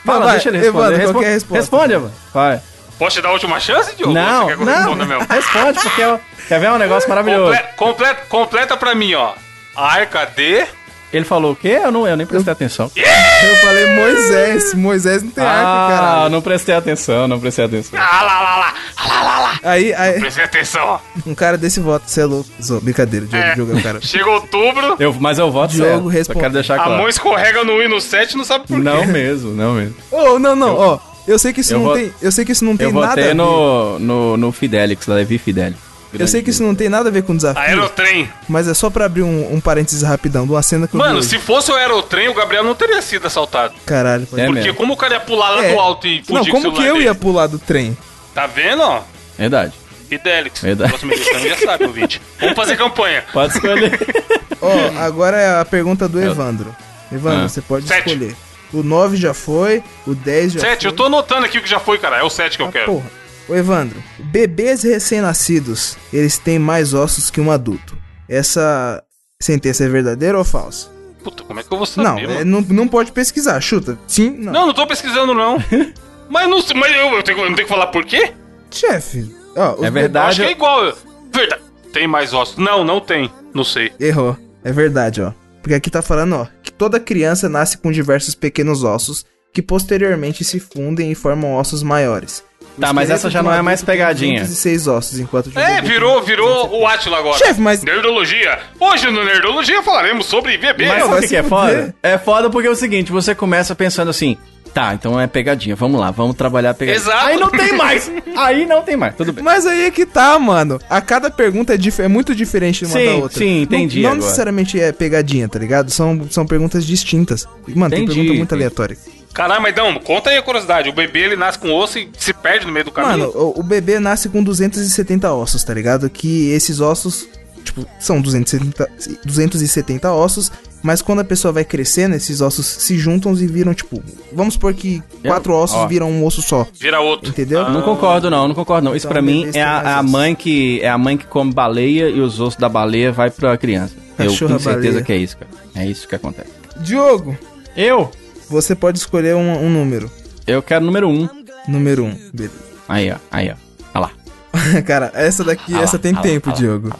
[0.05, 0.87] Fala, vai, deixa ele responder.
[0.95, 1.61] Evandro, Respo- é resposta?
[1.61, 2.15] Responde, Evandro.
[2.35, 2.61] Vai.
[2.99, 4.13] Posso te dar a última chance, Diogo?
[4.13, 4.75] Não, Ou Você quer que eu não.
[4.77, 5.27] responda mesmo?
[5.31, 6.21] Responde, porque eu...
[6.49, 7.53] quer ver um negócio maravilhoso.
[7.57, 9.33] Comple- completa, completa pra mim, ó.
[9.75, 10.67] Arca de...
[11.13, 11.81] Ele falou o quê?
[11.83, 12.91] Eu, não, eu nem prestei atenção.
[12.97, 14.75] Eu falei Moisés.
[14.75, 16.31] Moisés não tem arca, Ah, caralho.
[16.31, 17.99] não prestei atenção, não prestei atenção.
[17.99, 18.75] Ah, lá, lá, lá.
[18.97, 19.61] Ah, lá, lá, lá.
[19.63, 20.99] Aí, aí, Prestei atenção, ó.
[21.27, 22.49] um cara desse voto, você é louco.
[22.63, 23.55] Zo- Brincadeira, Diogo, É.
[23.55, 23.99] Diogo é o cara.
[24.05, 26.03] Chega outubro, Eu, mas eu voto Diogo certo.
[26.05, 26.41] Só responde.
[26.41, 26.99] quero deixar a claro.
[26.99, 28.83] mão escorrega no 1 e no 7 não sabe por quê.
[28.83, 29.95] Não mesmo, não mesmo.
[30.13, 30.99] Ô, não, não, ó.
[31.27, 32.93] Eu sei que isso Eu não vo- tem, eu sei que isso não tem Eu
[32.93, 35.79] nada a votei no, no, no Fidelix, da Levi Fidelix.
[36.19, 38.29] Eu sei que isso não tem nada a ver com desafio, Aerotrem.
[38.49, 41.21] mas é só pra abrir um, um parênteses rapidão de uma cena que eu Mano,
[41.21, 41.45] vi se hoje.
[41.45, 43.75] fosse o Aerotrem, o Gabriel não teria sido assaltado.
[43.87, 44.43] Caralho, pode...
[44.43, 44.75] É Porque mesmo.
[44.75, 45.73] como o cara ia pular lá É.
[45.73, 47.05] do alto e fugir Não, com o como que eu dele?
[47.05, 47.97] ia pular do trem?
[48.35, 49.03] Tá vendo, ó?
[49.39, 49.73] Verdade.
[50.09, 50.61] Fidelix.
[50.61, 50.91] Verdade.
[50.91, 52.21] Próxima edição já sabe, ouvinte.
[52.41, 53.25] Vamos fazer campanha.
[53.33, 53.97] Pode escolher.
[54.61, 54.73] Ó,
[55.05, 56.75] agora é a pergunta do Evandro.
[57.13, 57.49] Evandro, Ah.
[57.49, 58.09] você pode Sete.
[58.11, 58.35] escolher.
[58.73, 60.91] O 9 já foi, o 10 já 7, foi.
[60.91, 62.19] eu tô anotando aqui o que já foi, cara.
[62.19, 62.87] É o 7 que eu Ah, quero.
[62.87, 63.07] porra.
[63.51, 67.99] Ô, Evandro, bebês recém-nascidos, eles têm mais ossos que um adulto.
[68.29, 69.03] Essa
[69.43, 70.89] sentença é verdadeira ou falsa?
[71.25, 72.05] Puta, como é que eu vou saber?
[72.09, 73.99] Não, é, não, não pode pesquisar, chuta.
[74.07, 74.53] Sim, não.
[74.53, 75.59] Não, não tô pesquisando, não.
[76.31, 78.33] mas não sei- mas eu, eu, tenho, eu não tenho que falar por quê?
[78.71, 80.29] Chefe, ó, É Eu verdade.
[80.31, 80.97] acho que é igual.
[81.35, 81.63] Verdade.
[81.93, 82.57] Tem mais ossos.
[82.57, 83.31] Não, não tem.
[83.53, 83.93] Não sei.
[83.99, 84.37] Errou.
[84.63, 85.33] É verdade, ó.
[85.61, 90.45] Porque aqui tá falando, ó, que toda criança nasce com diversos pequenos ossos que posteriormente
[90.45, 92.45] se fundem e formam ossos maiores.
[92.81, 94.41] Tá, mas essa já não é mais tem pegadinha.
[94.41, 97.39] 206 ossos, enquanto É, virou, tem virou o Atila agora.
[97.39, 98.59] Chefe, mas- Nerdologia.
[98.79, 100.87] Hoje no Nerdologia falaremos sobre bebê.
[100.87, 101.95] Mas sabe o que, é foda?
[102.03, 104.37] É foda porque é o seguinte, você começa pensando assim,
[104.73, 107.03] tá, então é pegadinha, vamos lá, vamos trabalhar a pegadinha.
[107.05, 107.27] Exato.
[107.27, 108.11] Aí não tem mais!
[108.37, 109.45] Aí não tem mais, tudo bem.
[109.45, 110.81] Mas aí é que tá, mano.
[110.89, 113.39] A cada pergunta é, dif- é muito diferente uma Sim, da outra.
[113.39, 114.25] sim, entendi Não, não agora.
[114.25, 115.91] necessariamente é pegadinha, tá ligado?
[115.91, 117.47] São, são perguntas distintas.
[117.75, 118.55] Mano, tem Entendi, pergunta muito entendi.
[118.55, 118.97] aleatória.
[119.33, 120.89] Caralho, mas não, conta aí a curiosidade.
[120.89, 123.19] O bebê ele nasce com osso e se perde no meio do caminho.
[123.29, 126.11] Mano, o, o bebê nasce com 270 ossos, tá ligado?
[126.11, 127.29] Que esses ossos,
[127.65, 128.91] tipo, são 270,
[129.25, 130.51] 270 ossos,
[130.83, 134.03] mas quando a pessoa vai crescendo, esses ossos se juntam e viram, tipo,
[134.33, 135.87] vamos supor que Eu- quatro ossos ó.
[135.87, 136.67] viram um osso só.
[136.79, 137.29] Vira outro.
[137.31, 137.69] Entendeu?
[137.71, 138.97] Não concordo não, não concordo não.
[138.97, 140.11] Isso Então, pra mim é mais a, a ossos.
[140.11, 143.57] mãe que é a mãe que come baleia e os ossos da baleia vai pra
[143.57, 143.95] criança.
[144.19, 145.05] Eu Cachorra tenho certeza baleia.
[145.05, 145.51] que é isso, cara.
[145.77, 146.51] É isso que acontece.
[146.79, 147.37] Diogo,
[147.77, 148.11] Eu?
[148.51, 150.11] Você pode escolher um, um número.
[150.47, 151.29] Eu quero número um.
[151.69, 152.15] Número um.
[152.35, 152.55] Beleza.
[152.89, 153.17] Aí, ó.
[153.31, 153.55] Aí, ó.
[153.95, 154.83] Olha lá.
[154.83, 156.91] Cara, essa daqui, Ah essa lá, tem ah lá, tempo, lá, Diogo.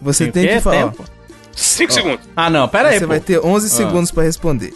[0.00, 0.54] Você tem quê?
[0.54, 0.84] que falar.
[0.90, 1.04] Tempo?
[1.54, 2.20] 5 segundos.
[2.34, 2.66] Ah, não.
[2.66, 3.08] Pera aí, Você pô.
[3.08, 3.70] vai ter 11 Ah.
[3.70, 4.74] segundos pra responder.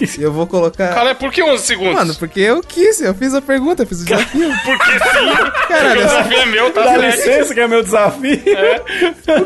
[0.00, 0.92] E eu vou colocar.
[0.94, 1.94] Cara, por que 11 segundos?
[1.94, 4.50] Mano, porque eu quis, eu fiz a pergunta, eu fiz o desafio.
[4.64, 5.68] Porque sim.
[5.68, 7.16] Caralho, o desafio é meu, tá Dá certo.
[7.16, 8.40] licença que é meu desafio.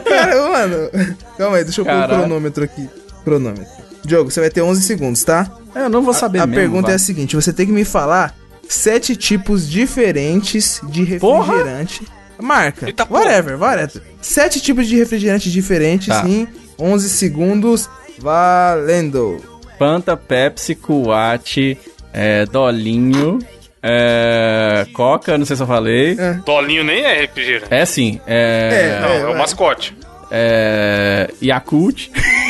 [0.09, 0.91] Cara, mano.
[1.37, 2.89] Calma aí, deixa eu pôr o cronômetro aqui.
[3.25, 3.76] Cronômetro.
[4.07, 5.51] Diogo, você vai ter 11 segundos, tá?
[5.75, 6.61] Eu não vou saber a mesmo.
[6.61, 6.93] pergunta vai.
[6.93, 8.35] é a seguinte: você tem que me falar
[8.69, 11.53] sete tipos diferentes de Porra!
[11.55, 12.03] refrigerante.
[12.41, 12.87] Marca.
[12.87, 13.21] Eita porra.
[13.21, 14.03] whatever, whatever.
[14.21, 16.27] Sete tipos de refrigerante diferentes Tá.
[16.29, 16.47] em
[16.79, 17.89] 11 segundos.
[18.19, 19.43] Valendo.
[19.79, 21.79] Fanta, Pepsi, Kuat,
[22.13, 23.39] é, Dolinho,
[23.83, 26.17] é, Coca, não sei se eu falei.
[26.19, 26.33] É.
[26.45, 27.73] Dolinho nem é refrigerante.
[27.73, 29.01] É sim, é, É.
[29.01, 29.39] Não, é o ué.
[29.39, 29.95] mascote.
[30.31, 32.09] é Yakult.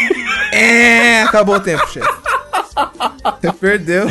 [0.57, 2.09] É, acabou o tempo, chefe.
[3.40, 4.07] Você perdeu.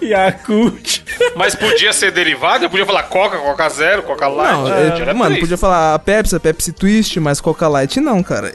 [0.00, 1.02] Yakult.
[1.36, 2.64] Mas podia ser derivado?
[2.64, 4.52] Eu podia falar Coca, Coca Zero, Coca Light.
[4.52, 8.22] Não, Gente, é, mano, podia falar a Pepsi, a Pepsi Twist, mas Coca Light não,
[8.22, 8.52] cara.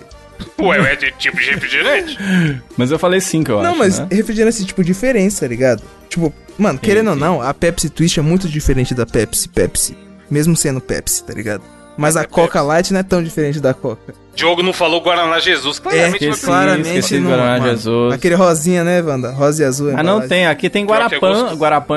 [0.59, 2.17] Ué, é de tipo de refrigerante?
[2.77, 4.07] Mas eu falei cinco, eu não, acho, mas né?
[4.11, 5.83] refrigerante, tipo, diferente, tá ligado?
[6.07, 7.19] Tipo, mano, querendo ou sim.
[7.19, 9.97] não, a Pepsi Twist é muito diferente da Pepsi Pepsi.
[10.29, 11.63] Mesmo sendo Pepsi, tá ligado?
[11.99, 14.13] Mas a Coca Light não é tão diferente da Coca.
[14.33, 15.79] Diogo não falou Guaraná Jesus.
[15.79, 16.45] Claramente esqueci.
[16.45, 17.29] vai claramente esqueci do não.
[17.31, 17.69] Guaraná mano.
[17.71, 18.13] Jesus.
[18.13, 19.31] Aquele rosinha, né, Wanda?
[19.31, 19.91] Rosa e azul.
[19.97, 20.47] Ah, não tem.
[20.47, 20.95] Aqui tem que é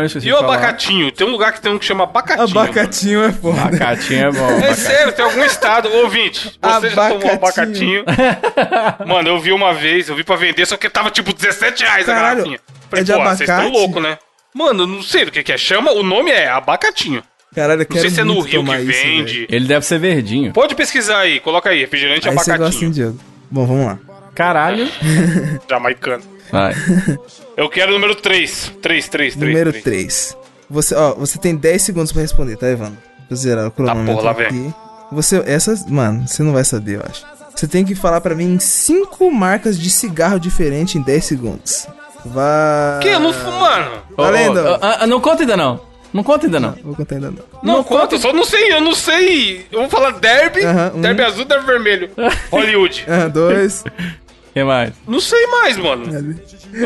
[0.07, 0.55] esqueci E o falar.
[0.55, 1.13] abacatinho?
[1.13, 2.49] Tem um lugar que tem um que chama abacatinho.
[2.49, 3.61] Abacatinho é foda.
[3.61, 4.45] Abacatinho é bom.
[4.51, 4.81] É abacate.
[4.81, 8.01] sério, tem algum estado, ouvinte, você já tomou Abacatinho.
[8.01, 9.07] abacatinho?
[9.07, 12.09] Mano, eu vi uma vez, eu vi pra vender, só que tava tipo 17 reais
[12.09, 12.61] a Caralho, garrafinha.
[12.91, 13.73] Falei, é de pô, vocês estão abacate?
[13.79, 14.19] loucos, né?
[14.55, 15.57] Mano, eu não sei do que que é.
[15.57, 17.23] Chama, o nome é abacatinho.
[17.55, 19.33] Caralho, eu Não quero sei se é no Rio que isso, vende.
[19.41, 19.47] velho.
[19.51, 20.53] Ele deve ser verdinho.
[20.53, 22.91] Pode pesquisar aí, coloca aí, refrigerante Aí você gosta, abacatinho.
[22.91, 23.19] Diogo?
[23.51, 23.99] Bom, vamos lá.
[24.35, 24.89] Caralho.
[25.69, 26.23] Jamaicano.
[26.51, 26.75] Vai.
[27.57, 28.73] Eu quero o número 3.
[28.81, 29.37] 3, 3, 3.
[29.37, 30.37] Número 3.
[30.71, 32.97] Você, ó, você tem 10 segundos pra responder, tá, Evandro?
[33.29, 34.47] Vou zerar o cronômetro porra, lá vem.
[34.47, 34.75] aqui.
[35.13, 37.27] Você, essas, mano, você não vai saber, eu acho.
[37.55, 41.87] Você tem que falar pra mim cinco marcas de cigarro diferentes em 10 segundos.
[42.25, 43.01] Vai.
[43.03, 43.09] Que?
[43.09, 43.91] Eu não fumo, mano.
[44.17, 44.59] Ô, ô, Valendo.
[44.81, 45.92] ah, ah, não conta ainda não.
[46.13, 46.75] Não conta ainda não.
[46.85, 47.45] Vou contar ainda não.
[47.63, 49.67] Não, conta, eu só não sei, eu não sei.
[49.73, 51.01] Eu vou falar derby, Aham, um.
[51.01, 52.11] derby azul, derby vermelho.
[52.53, 53.05] Hollywood.
[53.09, 53.83] Ah, dois.
[54.53, 54.93] que mais?
[55.09, 56.05] Não sei mais, mano.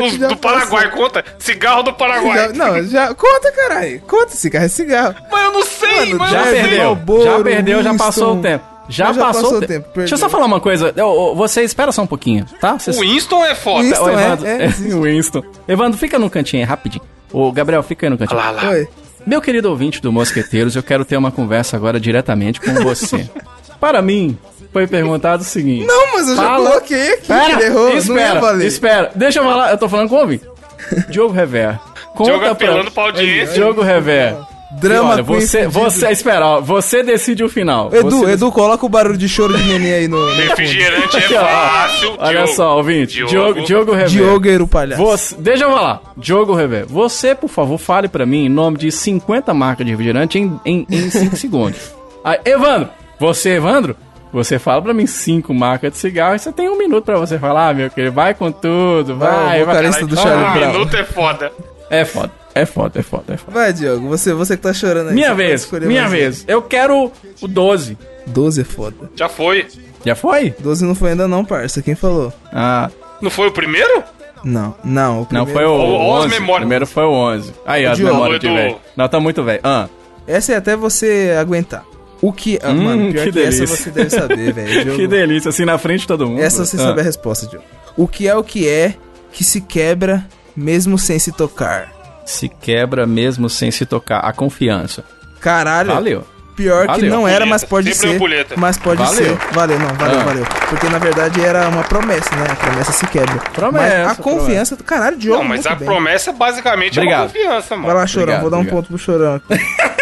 [0.05, 1.23] Os do Paraguai, conta.
[1.39, 2.37] Cigarro do Paraguai.
[2.37, 3.13] Já- não, já.
[3.13, 3.99] Conta, caralho.
[4.01, 5.15] Conta, cigarro é cigarro.
[5.31, 6.77] Mas eu não sei, Mano, Já não perdeu.
[6.79, 8.39] Marlboro, já perdeu, já passou Winston.
[8.39, 8.65] o tempo.
[8.89, 9.67] Já, Já passou, passou o o tempo.
[9.73, 10.29] tempo, Deixa eu só perdeu.
[10.39, 10.93] falar uma coisa.
[10.95, 12.77] Eu- eu- você espera só um pouquinho, tá?
[12.87, 13.83] O Winston é foda.
[13.83, 14.09] Winston.
[14.09, 14.93] É, Evandro, é, existe.
[14.95, 15.43] o Winston.
[15.67, 17.03] Evandro, fica no cantinho aí, rapidinho.
[17.33, 18.39] Ô, Gabriel, fica aí no cantinho.
[18.39, 18.69] Lá, lá.
[18.69, 18.87] Oi.
[19.27, 23.29] Meu querido ouvinte do Mosqueteiros, eu quero ter uma conversa agora diretamente com você.
[23.77, 24.37] Para mim,
[24.71, 25.85] foi perguntado o seguinte.
[25.85, 26.69] Não, mas eu já Fala.
[26.69, 27.27] coloquei aqui.
[27.27, 27.87] Pera, errou.
[27.87, 29.11] não ia espera, espera.
[29.13, 30.45] Deixa eu falar, eu tô falando com o ouvinte.
[31.11, 31.77] Diogo Rever.
[32.15, 32.91] Conta Joga apelando pra...
[32.91, 33.53] pra audiência.
[33.53, 34.33] Diogo Rever.
[34.79, 37.89] Drama Olha, Queen você, você, espera, ó, você decide o final.
[37.93, 40.23] Edu, Você Edu, coloca o barulho de choro de neném aí no.
[40.35, 42.15] Refrigerante é fácil.
[42.17, 42.53] Olha Diogo.
[42.53, 43.15] só, ouvinte.
[43.15, 43.29] Diogo.
[43.29, 44.09] Diogo, Diogo Rever.
[44.09, 45.01] Diogo era o palhaço.
[45.03, 46.01] Você, deixa eu falar.
[46.15, 46.85] Diogo Rever.
[46.87, 50.85] Você, por favor, fale pra mim em nome de 50 marcas de refrigerante em, em,
[50.89, 51.79] em 5 segundos.
[52.23, 52.89] Aí, Evandro.
[53.19, 53.95] Você, Evandro,
[54.31, 57.39] você fala pra mim 5 marcas de cigarro e você tem um minuto pra você
[57.39, 58.13] falar, meu querido.
[58.13, 59.63] Vai com tudo, Vai, vai.
[59.63, 60.03] o vai.
[60.03, 61.51] do Ah, Um minuto é foda.
[61.89, 62.31] É foda,
[62.61, 63.51] é foda, é foda, é foda.
[63.51, 65.13] Vai, Diogo, você, você que tá chorando aí.
[65.15, 66.43] Minha vez, minha vez.
[66.47, 67.97] Eu quero o 12.
[68.27, 68.31] um.
[68.31, 68.95] 12 é foda.
[69.15, 69.65] Já foi.
[70.05, 70.53] Já foi?
[70.59, 71.81] 12 não foi ainda não, parça.
[71.81, 72.31] Quem falou?
[72.51, 72.89] Ah,
[73.21, 74.03] Não foi o primeiro?
[74.43, 75.21] Não, não.
[75.23, 76.29] O não, primeiro- foi o ó as 11.
[76.39, 76.59] memórias.
[76.61, 77.53] Primeiro foi o 11.
[77.65, 78.13] Aí, ó, as Diogo.
[78.13, 78.55] memórias de Edu.
[78.55, 78.75] velho.
[78.95, 79.59] Não, tá muito velho.
[79.63, 79.87] Ah,
[80.27, 81.83] Essa é até você aguentar.
[82.21, 82.59] O que.
[82.61, 83.67] Ah, Hum, mano, pior que que, essa delícia.
[83.67, 84.95] você deve saber, velho.
[84.95, 86.41] Que delícia, assim na frente de todo mundo.
[86.41, 86.79] Essa você Ah.
[86.79, 87.65] sabe a resposta, Diogo.
[87.95, 88.93] O que é o que é
[89.31, 91.91] que se quebra mesmo sem se tocar?
[92.27, 94.19] Se quebra mesmo sem se tocar.
[94.19, 95.03] A confiança.
[95.39, 95.93] Caralho.
[95.93, 96.27] Valeu.
[96.57, 97.11] Pior que Valeu.
[97.11, 98.15] não era, mas pode Sempre ser.
[98.15, 98.55] ampulheta.
[98.57, 99.13] Mas pode Valeu.
[99.15, 99.37] ser.
[99.53, 100.23] Valeu, não, valeu, Ah.
[100.23, 100.45] valeu.
[100.67, 102.47] Porque na verdade era uma promessa, né?
[102.51, 103.35] A promessa se quebra.
[103.53, 104.75] Promessa, Mas a confiança.
[104.77, 105.39] Caralho, Diogo.
[105.43, 105.87] Não, mas a bem.
[105.87, 107.21] promessa basicamente é Obrigado.
[107.21, 107.93] uma confiança, Vai mano.
[107.93, 108.23] lá, chorão.
[108.23, 108.75] Obrigado, Vou dar um obrigado.
[108.79, 109.47] ponto pro chorão aqui.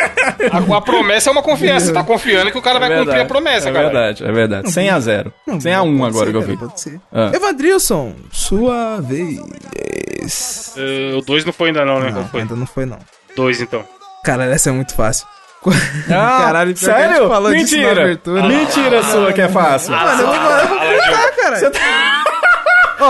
[0.51, 1.86] A, a promessa é uma confiança.
[1.88, 3.86] Você tá confiando que o cara vai cumprir a promessa, é cara.
[3.86, 4.71] verdade, é verdade.
[4.71, 5.34] 100 a 0.
[5.45, 6.57] Não, 100 a 1 pode agora ser, que eu cara, vi.
[6.57, 6.99] Pode ser.
[7.13, 7.32] Ah.
[7.34, 9.39] Evandrilson, sua vez.
[10.78, 12.09] Eh, o 2 não foi ainda não, né?
[12.11, 12.41] Não, Não foi.
[12.41, 12.99] ainda não foi, não.
[13.36, 13.84] 2 então.
[14.23, 15.28] Caralho, essa é muito fácil.
[16.11, 17.28] Ah, Caralho, sério?
[17.28, 18.01] falou disso na Mentira.
[18.03, 18.43] abertura.
[18.43, 19.91] Mentira sua que é fácil.
[19.95, 21.55] Mano, eu vou, eu vou contar, cara.
[21.55, 21.80] Você tá,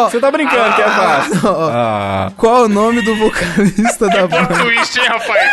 [0.09, 1.39] você tá brincando que é fácil.
[1.43, 4.47] Ó, Ah, Qual é o nome do vocalista da banda?
[4.55, 5.51] twist, hein, rapaz?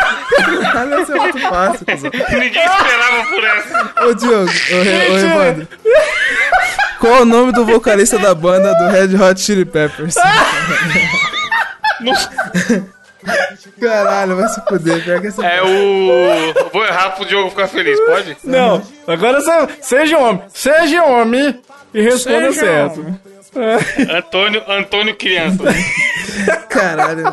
[0.72, 2.10] Caralho, essa é muito fácil, cuzão.
[2.30, 3.92] Ninguém esperava por essa.
[4.06, 5.68] Ô, Diogo, ô, Re- ô Evandro.
[7.00, 10.14] Qual o nome do vocalista da banda do Red Hot Chili Peppers?
[12.02, 12.82] Não-
[13.80, 15.04] Caralho, vai se fuder.
[15.04, 15.46] Pior que essa...
[15.46, 16.70] é o.
[16.72, 18.36] Vou errar pro Diogo ficar feliz, pode?
[18.42, 21.60] Não, agora você, seja homem, seja homem
[21.94, 23.00] e responda Seja certo.
[23.00, 23.20] homem.
[24.16, 25.62] Antônio, Antônio Criança.
[26.68, 27.24] Caralho.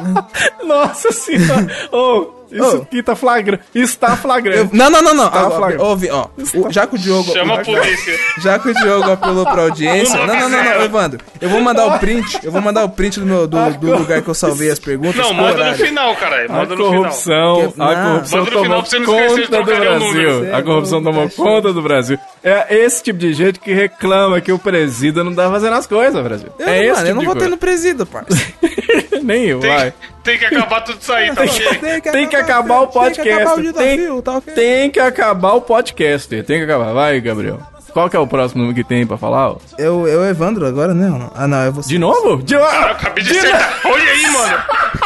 [0.64, 1.68] Nossa senhora.
[1.92, 2.82] Oh, isso Oh.
[2.84, 3.64] aqui tá flagrante.
[3.74, 4.58] Está flagrante.
[4.60, 5.30] Eu- Não, não, não, não.
[5.30, 5.84] Tá Ah, flagrante.
[5.84, 6.28] ouve, ó.
[6.56, 7.32] O- já que o Diogo.
[7.32, 8.18] Chama a polícia.
[8.40, 10.18] Já que o Diogo apelou pra audiência.
[10.18, 10.84] Não, não, não, não, zero.
[10.84, 11.20] Evandro.
[11.42, 12.40] Eu vou mandar o print.
[12.44, 15.16] Eu vou mandar o print do, meu, do, do lugar que eu salvei as perguntas.
[15.16, 16.50] Não, manda no final, caralho.
[16.50, 16.92] A Manda no final.
[16.92, 18.12] corrupção, Que- a não.
[18.12, 20.40] corrupção Manda no final tomou pra você não esquecer de conta do trocar o número.
[20.40, 20.56] Brasil.
[20.56, 22.20] A corrupção tomou conta do Brasil.
[22.44, 26.24] É esse tipo de gente que reclama que o presida não tá fazendo as coisas,
[26.24, 26.50] Brasil.
[26.58, 27.52] Eu, é esse mano, tipo eu não de vou ter coisa.
[27.52, 28.30] no presídio, parça.
[29.22, 29.94] Nem eu, vai.
[30.30, 32.02] Tem que acabar tudo isso aí, tá ok?
[32.12, 33.62] Tem que acabar o Tem que acabar podcast.
[33.62, 34.42] desafio, tá?
[34.42, 36.44] Tem que acabar o podcast.
[36.44, 36.94] Tem que acabar.
[36.94, 37.60] Vai, Gabriel.
[37.92, 39.56] Qual que é o próximo nome que tem pra falar?
[39.78, 41.32] Eu, eu, Evandro, agora não.
[41.36, 41.90] Ah, não, é você.
[41.90, 42.38] De novo?
[42.44, 42.76] De Eu novo?
[42.86, 43.80] acabei de acertar.
[43.84, 44.58] Olha aí, mano.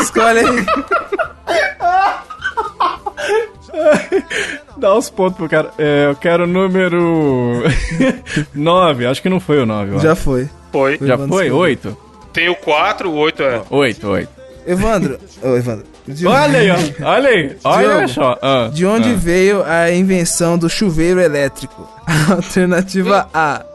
[0.01, 0.65] Escolhe aí.
[4.77, 5.71] Dá os pontos pro cara.
[5.77, 7.63] É, eu quero o número
[8.53, 9.05] 9.
[9.05, 9.99] Acho que não foi o 9.
[9.99, 10.49] Já foi.
[10.71, 10.97] Foi.
[11.01, 11.25] Já foi?
[11.25, 11.55] escolheu.
[11.55, 11.97] 8?
[12.33, 13.61] Tem o 4, o 8 é.
[13.69, 14.29] 8, 8.
[14.65, 15.19] Evandro.
[15.41, 15.85] Ô, Evandro.
[16.07, 17.05] De, Olha aí, ó.
[17.07, 17.57] Olha aí.
[17.63, 18.37] Olha Diogo, só.
[18.41, 19.15] Ah, de onde ah.
[19.15, 21.87] veio a invenção do chuveiro elétrico?
[22.29, 23.61] Alternativa A.
[23.61, 23.65] Ah,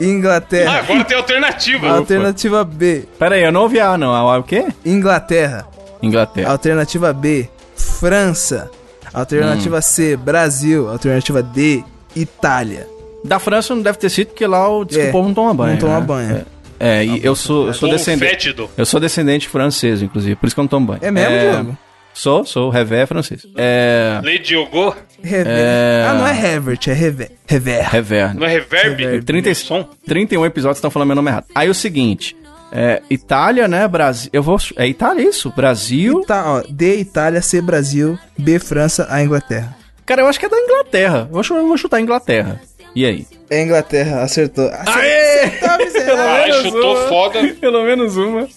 [0.00, 0.78] Inglaterra.
[0.80, 1.88] agora tem alternativa.
[1.88, 3.04] Alternativa B.
[3.18, 4.14] Pera aí, eu não ouvi A, não.
[4.14, 4.66] A, o quê?
[4.84, 5.66] Inglaterra.
[6.02, 6.50] Inglaterra.
[6.50, 7.48] Alternativa B.
[7.76, 8.70] França.
[9.12, 10.16] Alternativa C.
[10.16, 10.90] Brasil.
[10.90, 11.84] Alternativa D.
[12.16, 12.88] Itália.
[13.24, 15.34] Da França não deve ter sido, porque lá o, diz que É, o povo não
[15.34, 15.72] toma banho.
[15.72, 16.06] não toma né?
[16.06, 16.36] banho.
[16.36, 16.44] É,
[16.84, 18.30] É, e eu sou, eu sou Bom descendente.
[18.30, 18.70] fétido.
[18.76, 21.00] Eu sou descendente francês, inclusive, por isso que eu não tomo banho.
[21.02, 21.78] É mesmo, Diogo?
[22.12, 23.44] Sou, sou, Revé é francês.
[23.56, 24.20] É.
[24.22, 24.94] Lei Diogo?
[25.22, 25.46] Rever.
[25.48, 26.06] É.
[26.08, 27.30] Ah, não é Revert, é Rever.
[27.46, 27.90] Rever.
[27.90, 28.36] Rever.
[28.36, 29.02] Não é reverb?
[29.02, 29.24] Reverb.
[29.24, 29.88] 30, Som?
[30.06, 31.46] 31 episódios estão falando meu nome errado.
[31.54, 32.36] Aí o seguinte.
[32.70, 33.86] É, Itália, né?
[33.88, 34.30] Brasil.
[34.32, 34.58] Eu vou.
[34.76, 35.52] É Itália isso?
[35.56, 36.22] Brasil.
[36.26, 36.62] Tá, ó.
[36.68, 39.76] D, Itália, C, Brasil, B, França, A, Inglaterra.
[40.04, 41.28] Cara, eu acho que é da Inglaterra.
[41.32, 42.60] Eu, acho, eu vou chutar Inglaterra.
[42.94, 43.26] E aí?
[43.50, 44.70] É Inglaterra, acertou.
[44.86, 45.50] Aê!
[45.60, 46.32] Tá, miserável.
[46.34, 47.08] Ai, menos chutou uma.
[47.08, 47.48] foda.
[47.60, 48.48] Pelo menos uma.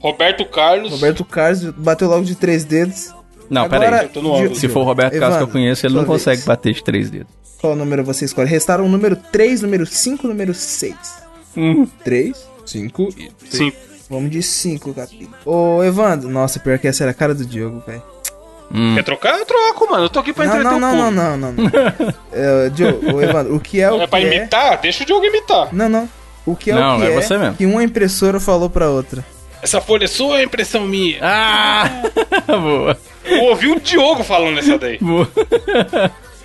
[0.00, 0.90] Roberto Carlos.
[0.92, 3.12] Roberto Carlos bateu logo de três dedos.
[3.48, 4.08] Não, Agora, peraí.
[4.08, 4.54] tô no óbvio.
[4.56, 6.24] Se for o Roberto Carlos que eu Evandro, conheço, ele não sua vez.
[6.24, 7.32] consegue bater de três dedos.
[7.60, 8.48] Qual número você escolhe?
[8.48, 10.94] Restaram o número 3, número 5, número 6.
[11.56, 11.86] Hum.
[12.02, 13.30] 3, 5 e...
[13.48, 13.72] Sim.
[14.10, 15.30] Vamos de 5, capítulo.
[15.46, 16.28] Ô, Evandro.
[16.28, 18.02] Nossa, pior que essa era a cara do Diogo, velho.
[18.72, 18.94] Hum.
[18.94, 19.38] Quer trocar?
[19.38, 20.04] Eu troco, mano.
[20.04, 21.10] Eu tô aqui pra entreter não, o não, povo.
[21.10, 21.70] não, não, não, não.
[22.32, 24.36] é, Diogo, Evandro, o que é o É pra que é...
[24.36, 24.80] imitar?
[24.80, 25.68] Deixa o Diogo imitar.
[25.72, 26.08] Não, não.
[26.46, 27.56] O que é Não, o que é é, você mesmo.
[27.56, 29.24] que uma impressora falou pra outra.
[29.62, 31.18] Essa folha é sua ou é impressão minha?
[31.22, 31.88] Ah!
[32.46, 32.98] Boa.
[33.24, 34.98] Eu ouvi o Diogo falando essa daí.
[35.00, 35.28] Boa.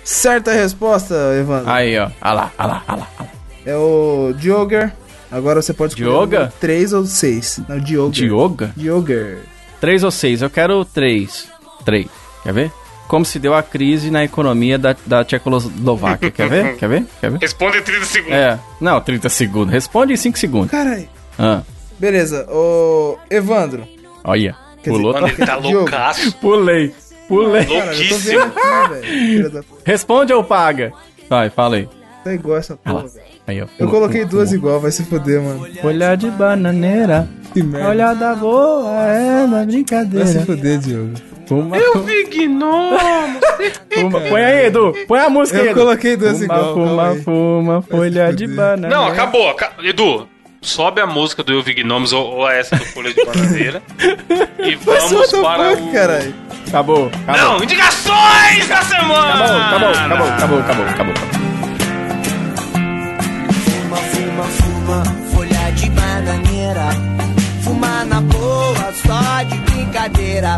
[0.02, 1.70] Certa resposta, Evandro.
[1.70, 2.08] Aí, ó.
[2.20, 3.08] Ah lá, ah lá, ah lá.
[3.18, 3.28] ah lá.
[3.66, 4.92] É o Dioger.
[5.30, 6.50] Agora você pode Dioga?
[6.60, 7.60] 3 ou 6.
[7.68, 8.28] Não, Dioger.
[8.28, 8.72] Dioga?
[8.76, 9.38] Dioger.
[9.80, 10.42] Três ou seis?
[10.42, 11.48] Eu quero três.
[11.84, 12.06] Três.
[12.42, 12.72] Quer ver?
[13.08, 16.30] Como se deu a crise na economia da, da Tchecoslováquia.
[16.30, 16.76] Quer ver?
[16.76, 17.04] Quer ver?
[17.20, 17.38] Quer ver?
[17.40, 18.34] Responde em 30 segundos.
[18.36, 18.58] É.
[18.80, 19.72] Não, 30 segundos.
[19.72, 20.70] Responde em 5 segundos.
[20.70, 21.08] Caralho.
[21.38, 21.62] Ah.
[21.98, 23.86] Beleza, ô Evandro.
[24.24, 24.54] Olha.
[24.82, 25.12] Quer Pulou.
[25.12, 26.32] Mano, ele tá loucaço.
[26.36, 26.94] Pulei.
[27.28, 27.64] Pulei.
[27.66, 28.42] Cara, eu Louquíssimo.
[28.42, 29.64] aqui, puta.
[29.84, 30.92] Responde ou paga?
[31.28, 31.88] Vai, fala aí.
[32.24, 33.06] Tá igual essa porra,
[33.46, 33.64] velho.
[33.64, 33.82] Ó.
[33.82, 35.66] Eu coloquei duas igual, vai se foder, mano.
[35.82, 37.28] Olhar de bananeira.
[37.52, 37.88] Que merda.
[37.88, 40.40] Olhada boa é da Vai se brincadeira.
[40.46, 41.12] foder, Diogo.
[41.50, 42.96] Fuma, Eu vi gnomo.
[44.30, 44.94] Põe aí, Edu.
[45.08, 45.80] Põe a música aí, Eu Edu.
[45.80, 46.74] coloquei duas igual.
[46.76, 48.88] calma fuma, fuma, folha de banana.
[48.88, 49.48] Não, acabou.
[49.50, 50.28] aca- Edu,
[50.62, 53.82] sobe a música do Eu Vi Gnomes ou, ou essa do Folha de Bananeira.
[54.62, 55.92] e vamos para o...
[55.92, 56.32] caralho?
[56.68, 57.42] Acabou, acabou.
[57.58, 59.66] Não, indicações da semana!
[59.66, 61.40] Acabou, acabou, acabou, acabou, acabou, acabou.
[63.64, 66.88] Fuma, fuma, fuma, folha de bananeira.
[67.64, 70.56] Fuma na boa, só de brincadeira.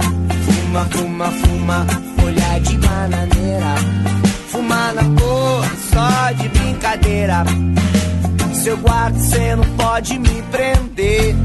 [0.73, 1.87] Fuma, fuma, fuma,
[2.19, 3.75] folha de bananeira.
[4.49, 7.45] Fuma na boa, só de brincadeira.
[8.55, 11.37] Se eu guardo, cê não pode me prender.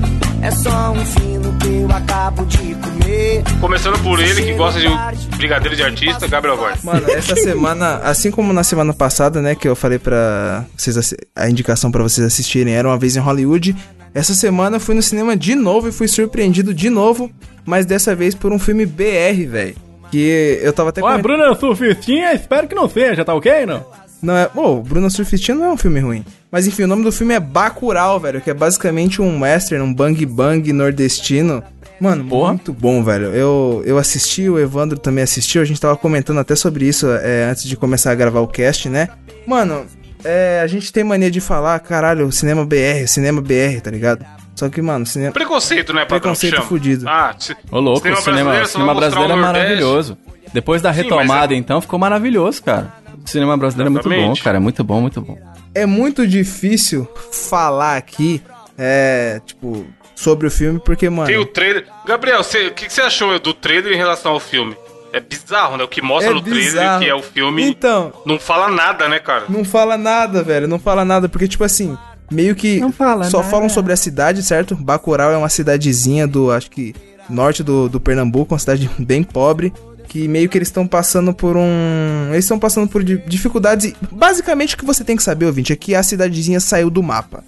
[0.41, 3.43] É só um fino que eu acabo de comer.
[3.59, 4.87] Começando por ele, que gosta de
[5.35, 6.81] brigadeiro de artista, Gabriel Góes.
[6.81, 11.49] Mano, essa semana, assim como na semana passada, né, que eu falei pra vocês, a
[11.49, 13.75] indicação pra vocês assistirem era Uma Vez em Hollywood,
[14.17, 17.29] essa semana eu fui no cinema de novo e fui surpreendido de novo,
[17.65, 19.75] mas dessa vez por um filme BR, velho.
[20.11, 23.85] Que eu tava até Ó, coment- Bruna Surfistinha, espero que não seja, tá ok, não?
[24.21, 24.45] Não é.
[24.47, 26.25] Pô, Bruno Surfistinha não é um filme ruim.
[26.51, 28.41] Mas enfim, o nome do filme é Bacurau, velho.
[28.41, 31.61] Que é basicamente um western, um bang bang nordestino.
[31.99, 32.53] Mano, Porra.
[32.53, 33.25] muito bom, velho.
[33.27, 35.61] Eu, eu assisti, o Evandro também assistiu.
[35.61, 38.87] A gente tava comentando até sobre isso é, antes de começar a gravar o cast,
[38.89, 39.09] né?
[39.45, 39.85] Mano,
[40.27, 44.25] é, a gente tem mania de falar, caralho, cinema BR, cinema BR, tá ligado?
[44.55, 45.31] Só que, mano, cinema.
[45.31, 46.19] Preconceito, né, patrão?
[46.19, 47.07] Preconceito fudido.
[47.07, 50.17] Ah, se- Ô, louco, cinema o cinema, brasileiro, cinema brasileiro é maravilhoso.
[50.53, 52.91] Depois da Sim, retomada, mas é- então, ficou maravilhoso, cara.
[53.23, 54.43] O cinema brasileiro é muito bom, Exatamente.
[54.43, 54.57] cara.
[54.57, 55.37] É muito bom, muito bom.
[55.75, 58.41] É muito difícil falar aqui,
[58.77, 61.27] é, tipo, sobre o filme, porque, mano.
[61.27, 61.85] Tem o trailer.
[62.05, 64.75] Gabriel, você- o que, que você achou do trailer em relação ao filme?
[65.13, 65.83] É bizarro, né?
[65.83, 66.99] O que mostra É no trailer, bizarro.
[67.03, 69.45] que é o filme, Então, não fala nada, né, cara?
[69.49, 70.67] não fala nada, velho.
[70.67, 71.97] Não fala nada, porque, tipo assim,
[72.31, 73.49] meio que Não fala só nada.
[73.49, 74.75] falam sobre a cidade, certo?
[74.75, 76.93] Bacurau é uma cidadezinha do, acho que,
[77.29, 79.73] norte do, do Pernambuco, uma cidade bem pobre.
[80.09, 82.29] Que meio que eles estão passando por um.
[82.31, 83.87] Eles estão passando por di- dificuldades.
[83.91, 87.03] E basicamente o que você tem que saber, ouvinte, é que a cidadezinha saiu do
[87.03, 87.43] mapa.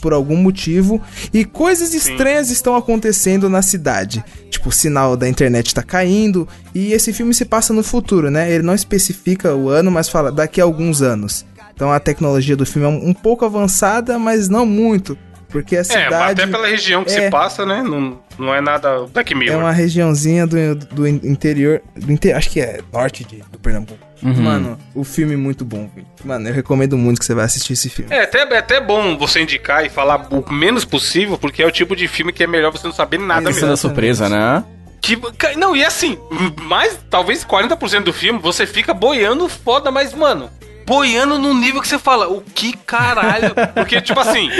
[0.00, 1.00] Por algum motivo.
[1.32, 4.22] E coisas estranhas estão acontecendo na cidade.
[4.50, 6.46] Tipo, o sinal da internet tá caindo.
[6.74, 8.50] E esse filme se passa no futuro, né?
[8.52, 11.44] Ele não especifica o ano, mas fala daqui a alguns anos.
[11.74, 15.16] Então a tecnologia do filme é um, pouco avançada, mas não muito.
[15.48, 16.42] Porque a É, cidade.
[16.42, 17.82] até pela região que é- se passa, né?
[17.82, 19.58] Não, não é nada Black É Mirror.
[19.60, 21.82] uma regiãozinha do, do interior.
[21.96, 23.98] Do inte- acho que é norte de, do Pernambuco.
[24.22, 24.42] Uhum.
[24.42, 26.06] Mano, o filme é muito bom, velho.
[26.24, 28.12] Mano, eu recomendo muito que você vá assistir esse filme.
[28.12, 31.70] É até, é até bom você indicar e falar o menos possível, porque é o
[31.70, 33.68] tipo de filme que é melhor você não saber nada Isso mesmo.
[33.68, 34.64] da surpresa, né?
[35.00, 35.18] Que,
[35.56, 36.18] não, e assim,
[36.62, 40.50] mais talvez 40% do filme você fica boiando foda, mas, mano,
[40.86, 43.54] boiando num nível que você fala, o que caralho?
[43.74, 44.50] Porque, tipo assim,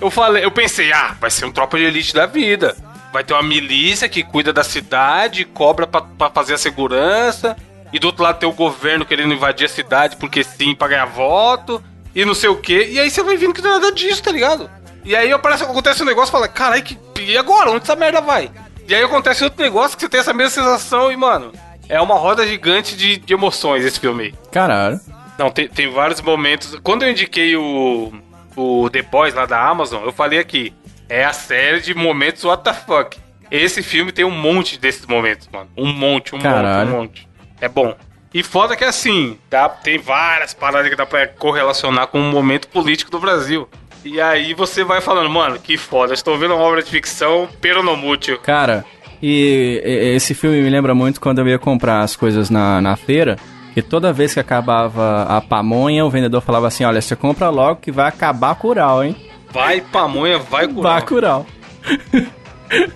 [0.00, 2.76] eu falei, eu pensei, ah, vai ser um tropa de elite da vida.
[3.12, 7.56] Vai ter uma milícia que cuida da cidade, cobra pra, pra fazer a segurança.
[7.92, 11.06] E do outro lado tem o governo querendo invadir a cidade porque sim, pra ganhar
[11.06, 11.82] voto.
[12.14, 12.88] E não sei o quê.
[12.90, 14.70] E aí você vai vendo que não é nada disso, tá ligado?
[15.04, 17.70] E aí aparece, acontece um negócio e fala, caralho, que, e agora?
[17.70, 18.50] Onde essa merda vai?
[18.86, 21.52] E aí acontece outro negócio que você tem essa mesma sensação e, mano,
[21.88, 24.34] é uma roda gigante de, de emoções esse filme aí.
[24.50, 25.00] Caralho.
[25.38, 26.78] Não, tem, tem vários momentos.
[26.82, 28.12] Quando eu indiquei o,
[28.56, 30.74] o The Boys lá da Amazon, eu falei aqui,
[31.08, 33.16] é a série de momentos what the fuck.
[33.50, 35.70] Esse filme tem um monte desses momentos, mano.
[35.76, 36.90] Um monte, um Caralho.
[36.90, 37.27] monte, um monte.
[37.60, 37.94] É bom.
[38.32, 42.68] E foda que assim, dá, tem várias paradas que dá pra correlacionar com o momento
[42.68, 43.68] político do Brasil.
[44.04, 48.38] E aí você vai falando, mano, que foda, estou vendo uma obra de ficção peronomútil.
[48.38, 48.84] Cara,
[49.22, 52.96] e, e- esse filme me lembra muito quando eu ia comprar as coisas na, na
[52.96, 53.36] feira.
[53.74, 57.80] Que toda vez que acabava a pamonha, o vendedor falava assim: Olha, você compra logo
[57.80, 59.14] que vai acabar a cural, hein?
[59.50, 61.02] Vai pamonha, vai Vai curar.
[61.02, 61.46] cural.